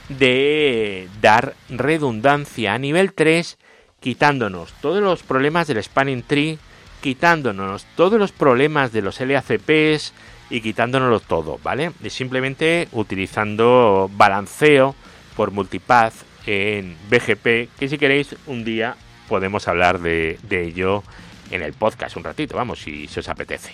de 0.08 1.08
dar 1.20 1.54
redundancia 1.68 2.74
a 2.74 2.78
nivel 2.78 3.12
3, 3.12 3.58
quitándonos 4.00 4.72
todos 4.80 5.02
los 5.02 5.22
problemas 5.22 5.66
del 5.66 5.82
spanning 5.82 6.22
tree, 6.22 6.58
quitándonos 7.00 7.86
todos 7.96 8.18
los 8.18 8.32
problemas 8.32 8.92
de 8.92 9.02
los 9.02 9.20
LACPs 9.20 10.12
y 10.50 10.60
quitándonos 10.60 11.22
todo, 11.22 11.58
¿vale? 11.62 11.92
Simplemente 12.08 12.88
utilizando 12.92 14.10
balanceo 14.12 14.94
por 15.40 15.52
multipath 15.52 16.12
en 16.44 16.98
BGP, 17.08 17.70
que 17.78 17.88
si 17.88 17.96
queréis 17.96 18.36
un 18.46 18.62
día 18.62 18.94
podemos 19.26 19.68
hablar 19.68 19.98
de, 19.98 20.38
de 20.42 20.64
ello 20.64 21.02
en 21.50 21.62
el 21.62 21.72
podcast 21.72 22.14
un 22.18 22.24
ratito, 22.24 22.58
vamos, 22.58 22.80
si, 22.80 23.08
si 23.08 23.20
os 23.20 23.28
apetece. 23.30 23.72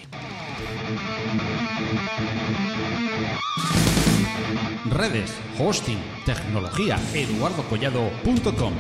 Redes, 4.93 5.37
hosting, 5.59 5.99
tecnología, 6.25 7.01
eduardocollado.com. 7.13 8.73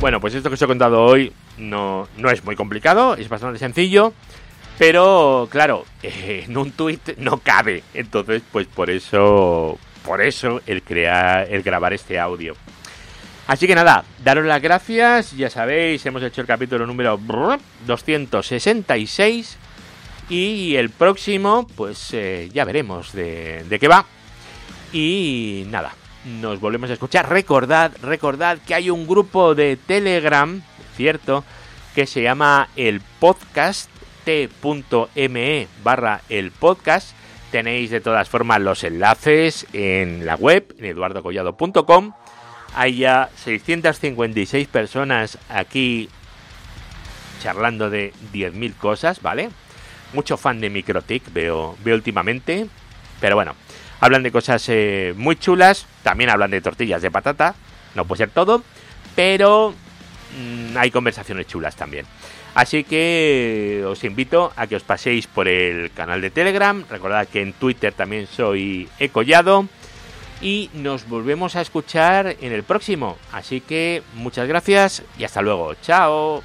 Bueno, 0.00 0.18
pues 0.18 0.34
esto 0.34 0.50
que 0.50 0.54
os 0.54 0.62
he 0.62 0.66
contado 0.66 1.00
hoy 1.00 1.32
no, 1.58 2.08
no 2.16 2.28
es 2.28 2.44
muy 2.44 2.56
complicado, 2.56 3.14
es 3.14 3.28
bastante 3.28 3.60
sencillo, 3.60 4.14
pero 4.78 5.48
claro, 5.50 5.84
en 6.02 6.56
un 6.56 6.72
tweet 6.72 7.00
no 7.18 7.38
cabe. 7.38 7.82
Entonces, 7.94 8.42
pues 8.50 8.66
por 8.66 8.90
eso, 8.90 9.78
por 10.04 10.20
eso 10.20 10.60
el 10.66 10.82
crear, 10.82 11.46
el 11.50 11.62
grabar 11.62 11.92
este 11.92 12.18
audio. 12.18 12.54
Así 13.46 13.66
que 13.66 13.74
nada, 13.74 14.04
daros 14.24 14.46
las 14.46 14.62
gracias, 14.62 15.36
ya 15.36 15.50
sabéis, 15.50 16.06
hemos 16.06 16.22
hecho 16.22 16.40
el 16.40 16.46
capítulo 16.46 16.86
número 16.86 17.18
266 17.86 19.58
y 20.28 20.76
el 20.76 20.90
próximo, 20.90 21.66
pues 21.76 22.14
eh, 22.14 22.48
ya 22.54 22.64
veremos 22.64 23.12
de, 23.12 23.64
de 23.64 23.78
qué 23.78 23.88
va. 23.88 24.06
Y 24.92 25.64
nada, 25.68 25.92
nos 26.24 26.60
volvemos 26.60 26.88
a 26.90 26.92
escuchar. 26.92 27.28
Recordad, 27.28 27.92
recordad 28.00 28.58
que 28.58 28.74
hay 28.74 28.90
un 28.90 29.06
grupo 29.06 29.54
de 29.54 29.76
Telegram, 29.76 30.62
cierto, 30.96 31.44
que 31.94 32.06
se 32.06 32.22
llama 32.22 32.68
el 32.76 33.00
podcast 33.18 33.91
t.me 34.24 35.68
barra 35.82 36.20
el 36.28 36.50
podcast. 36.50 37.16
Tenéis 37.50 37.90
de 37.90 38.00
todas 38.00 38.28
formas 38.28 38.60
los 38.60 38.82
enlaces 38.84 39.66
en 39.72 40.24
la 40.24 40.36
web, 40.36 40.74
en 40.78 40.86
eduardocollado.com. 40.86 42.12
Hay 42.74 42.96
ya 42.96 43.28
656 43.36 44.68
personas 44.68 45.38
aquí 45.50 46.08
charlando 47.42 47.90
de 47.90 48.12
10.000 48.32 48.76
cosas, 48.76 49.20
¿vale? 49.20 49.50
Mucho 50.12 50.36
fan 50.36 50.60
de 50.60 50.70
Microtik 50.70 51.32
veo, 51.32 51.76
veo 51.84 51.94
últimamente. 51.94 52.66
Pero 53.20 53.36
bueno, 53.36 53.54
hablan 54.00 54.22
de 54.22 54.32
cosas 54.32 54.64
eh, 54.68 55.12
muy 55.16 55.36
chulas. 55.36 55.86
También 56.02 56.30
hablan 56.30 56.50
de 56.50 56.60
tortillas 56.60 57.02
de 57.02 57.10
patata. 57.10 57.54
No 57.94 58.04
puede 58.04 58.18
ser 58.18 58.30
todo. 58.30 58.62
Pero 59.14 59.74
mmm, 60.38 60.76
hay 60.76 60.90
conversaciones 60.90 61.46
chulas 61.46 61.76
también. 61.76 62.06
Así 62.54 62.84
que 62.84 63.82
os 63.86 64.04
invito 64.04 64.52
a 64.56 64.66
que 64.66 64.76
os 64.76 64.82
paséis 64.82 65.26
por 65.26 65.48
el 65.48 65.90
canal 65.92 66.20
de 66.20 66.30
Telegram. 66.30 66.84
Recordad 66.90 67.26
que 67.26 67.40
en 67.40 67.54
Twitter 67.54 67.94
también 67.94 68.26
soy 68.26 68.88
Ecollado 68.98 69.66
y 70.42 70.68
nos 70.74 71.08
volvemos 71.08 71.56
a 71.56 71.62
escuchar 71.62 72.36
en 72.40 72.52
el 72.52 72.62
próximo. 72.62 73.16
Así 73.32 73.60
que 73.60 74.02
muchas 74.14 74.48
gracias 74.48 75.02
y 75.18 75.24
hasta 75.24 75.40
luego. 75.40 75.74
Chao. 75.82 76.42